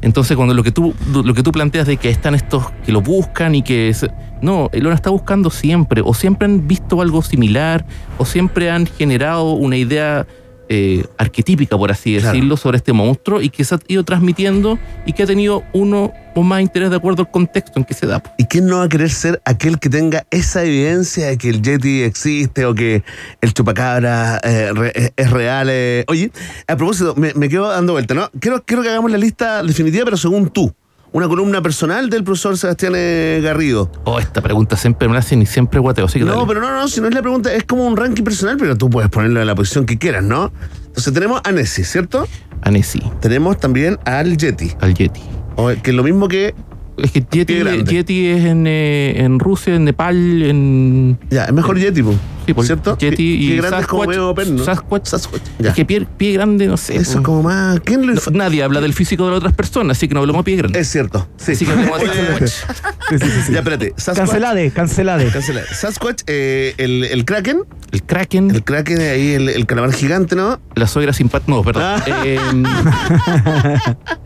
[0.02, 3.00] Entonces, cuando lo que tú, lo que tú planteas de que están estos que lo
[3.00, 3.94] buscan y que...
[4.40, 7.86] no, lo está buscando siempre, o siempre han visto algo similar,
[8.18, 10.26] o siempre han generado una idea
[10.68, 12.32] eh, arquetípica, por así Claro.
[12.34, 16.12] decirlo, sobre este monstruo y que se ha ido transmitiendo y que ha tenido uno
[16.34, 18.22] o más interés de acuerdo al contexto en que se da.
[18.38, 21.60] ¿Y quién no va a querer ser aquel que tenga esa evidencia de que el
[21.62, 23.02] Yeti existe o que
[23.42, 25.68] el chupacabra eh, re- es- es real?
[25.70, 26.04] eh?
[26.08, 26.30] Oye,
[26.66, 28.30] a propósito, me, me quedo dando vuelta, ¿no?
[28.40, 30.72] Quiero, quiero que hagamos la lista definitiva, pero según tú.
[31.14, 33.90] Una columna personal del profesor Sebastián eh, Garrido.
[34.04, 36.06] Oh, esta pregunta siempre me la hacen y siempre guateo.
[36.06, 36.46] Así que No, dale.
[36.46, 38.88] pero no, no, si no es la pregunta, es como un ranking personal, pero tú
[38.88, 40.50] puedes ponerlo en la posición que quieras, ¿no?
[40.86, 42.26] Entonces tenemos a Nessie, ¿cierto?
[42.62, 43.02] A Nessie.
[43.20, 44.70] Tenemos también al Yeti.
[44.80, 45.20] Al Yeti.
[45.56, 46.54] O- que es lo mismo que.
[46.96, 47.54] Es que Yeti.
[47.84, 51.18] Yeti es en, eh, en Rusia, en Nepal, en.
[51.30, 52.14] Ya, es mejor Yeti, po,
[52.46, 52.96] Sí, ¿cierto?
[52.98, 54.08] Yeti Pie- y pie grande es como Sasquatch.
[54.08, 54.64] medio perno.
[54.64, 55.06] Sasquatch.
[55.06, 55.68] Sasquatch, ya.
[55.70, 56.96] Es que pie, pie grande, no sé.
[56.96, 57.80] Eso es como más.
[57.80, 60.40] ¿Quién lo No, nadie habla del físico de las otras personas, así que no hablemos
[60.40, 60.78] de pie grande.
[60.80, 61.28] Es cierto.
[61.36, 61.52] Sí.
[61.52, 62.06] Así que de Oye,
[62.48, 63.50] Sasquatch.
[63.50, 63.92] Ya, espérate.
[63.96, 64.16] Sasquatch.
[64.28, 65.26] Cancelade, cancelade.
[65.30, 65.62] Cancela.
[65.72, 67.62] Sasquatch, eh, el, el Kraken.
[67.92, 68.50] El Kraken.
[68.50, 70.60] El Kraken, ahí el, el calamar gigante, ¿no?
[70.74, 71.52] La suegra simpática.
[71.52, 71.82] No, perdón.
[71.84, 72.04] Ah.
[72.24, 72.38] Eh,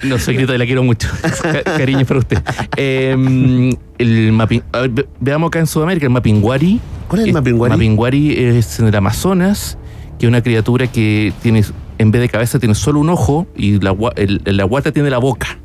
[0.04, 1.08] no, soy grita y la quiero mucho.
[1.42, 2.38] Ca- cariño para usted.
[2.76, 6.80] Eh, el mapping, a ver, ve- veamos acá en Sudamérica, el Mapinguari.
[7.08, 7.72] ¿Cuál es el Mapinguari?
[7.72, 9.78] Mapinguari es en el Amazonas,
[10.18, 11.64] que es una criatura que tiene,
[11.98, 15.18] en vez de cabeza, tiene solo un ojo y la, el- la guata tiene la
[15.18, 15.58] boca.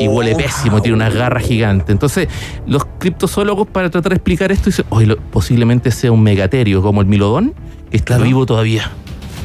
[0.00, 1.92] y huele pésimo, tiene una garra gigante.
[1.92, 2.26] Entonces,
[2.66, 7.06] los criptozoólogos, para tratar de explicar esto, dicen, oye, posiblemente sea un megaterio, como el
[7.06, 7.52] milodón,
[7.90, 8.24] que está Claro.
[8.24, 8.90] vivo todavía.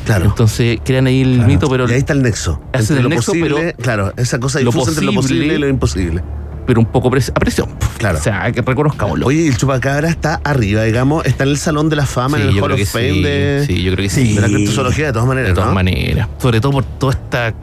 [0.05, 0.25] Claro.
[0.25, 2.61] Entonces, crean ahí el mito, pero, y ahí está el nexo.
[2.71, 5.55] Hacen el lo nexo, posible, pero- Claro, esa cosa lo difusa entre lo posible posible-
[5.55, 6.23] y lo imposible.
[6.65, 7.69] Pero un poco a presión.
[7.97, 8.17] Claro.
[8.17, 9.27] O sea, que reconozcámoslo.
[9.27, 12.49] Oye, el chupacabra está arriba, digamos, está en el Salón de la Fama, Sí, en
[12.49, 13.23] el Hall of Fame sí.
[13.23, 14.33] de, Sí, yo creo que sí.
[14.33, 15.49] de la criptozoología, de todas maneras.
[15.49, 15.75] De todas ¿no?
[15.75, 16.27] maneras.
[16.37, 17.53] Sobre todo por toda esta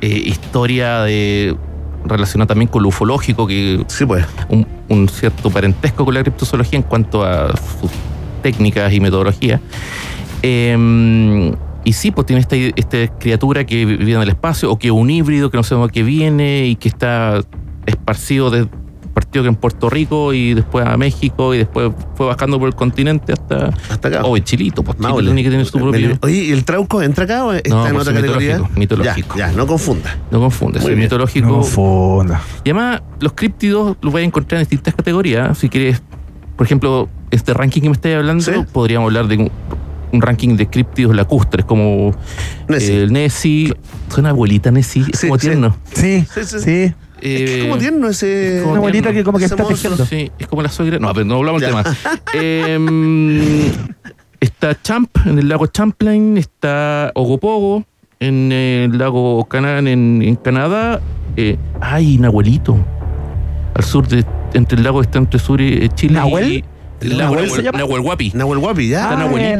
[0.00, 1.56] eh, historia de
[2.06, 4.26] relacionada también con lo ufológico, que Sí, pues.
[4.48, 7.90] un, un cierto parentesco con la criptozoología en cuanto a sus
[8.42, 9.60] técnicas y metodologías.
[10.42, 11.52] Eh,
[11.84, 14.92] y sí, pues tiene esta, esta criatura que vive en el espacio o que es
[14.92, 17.42] un híbrido que no sabemos a qué viene y que está
[17.86, 18.66] esparcido de
[19.12, 22.74] partido que en Puerto Rico y después a México y después fue bajando por el
[22.74, 24.22] continente hasta, hasta acá.
[24.24, 25.26] O en Chilito, pues Chile Maule.
[25.26, 26.18] tiene que tener su propio.
[26.22, 28.54] Oye, ¿y el Trauco entra acá o está No, en pues, otra categoría?
[28.58, 29.38] mitológico, mitológico.
[29.38, 30.18] Ya, ya, no confunda.
[30.32, 31.46] No confunde, Muy es mitológico.
[31.46, 32.42] No confunda.
[32.64, 35.56] Y además, los críptidos los voy a encontrar en distintas categorías.
[35.58, 36.02] Si quieres,
[36.56, 39.36] por ejemplo, este ranking que me estáis hablando, podríamos hablar de
[40.12, 42.10] un, ranking de críptidos lacustres, como
[42.68, 42.96] Nessie.
[43.02, 43.72] el Nessie.
[44.08, 45.46] Suena abuelita Nessie, es Sí, como sí.
[45.46, 45.76] tierno.
[45.92, 46.58] Sí, Sí, sí.
[46.58, 46.94] sí.
[47.24, 48.58] Es que Eh, es como tierno ese.
[48.60, 49.18] como Una abuelita tierno.
[49.20, 50.04] que como que Ese está tejiendo.
[50.06, 50.98] Sí, es como la suegra.
[50.98, 51.82] No, pero no hablamos del tema.
[52.34, 53.40] Em,
[54.40, 57.84] está Champ en el lago Champlain, está Ogopogo
[58.20, 61.00] en el lago Canaan en, en Canadá.
[61.36, 62.76] Eh, ay, Nahuelito.
[63.74, 66.52] Al sur de entre el lago que está entre sur y eh, Chile ¿Nahuel?
[66.52, 66.64] y
[67.00, 67.78] el lago ¿Nahuel se Nahuel, llama?
[68.34, 69.02] Nahuel Guapi, ya.
[69.02, 69.48] Está Ah, Nahuelito.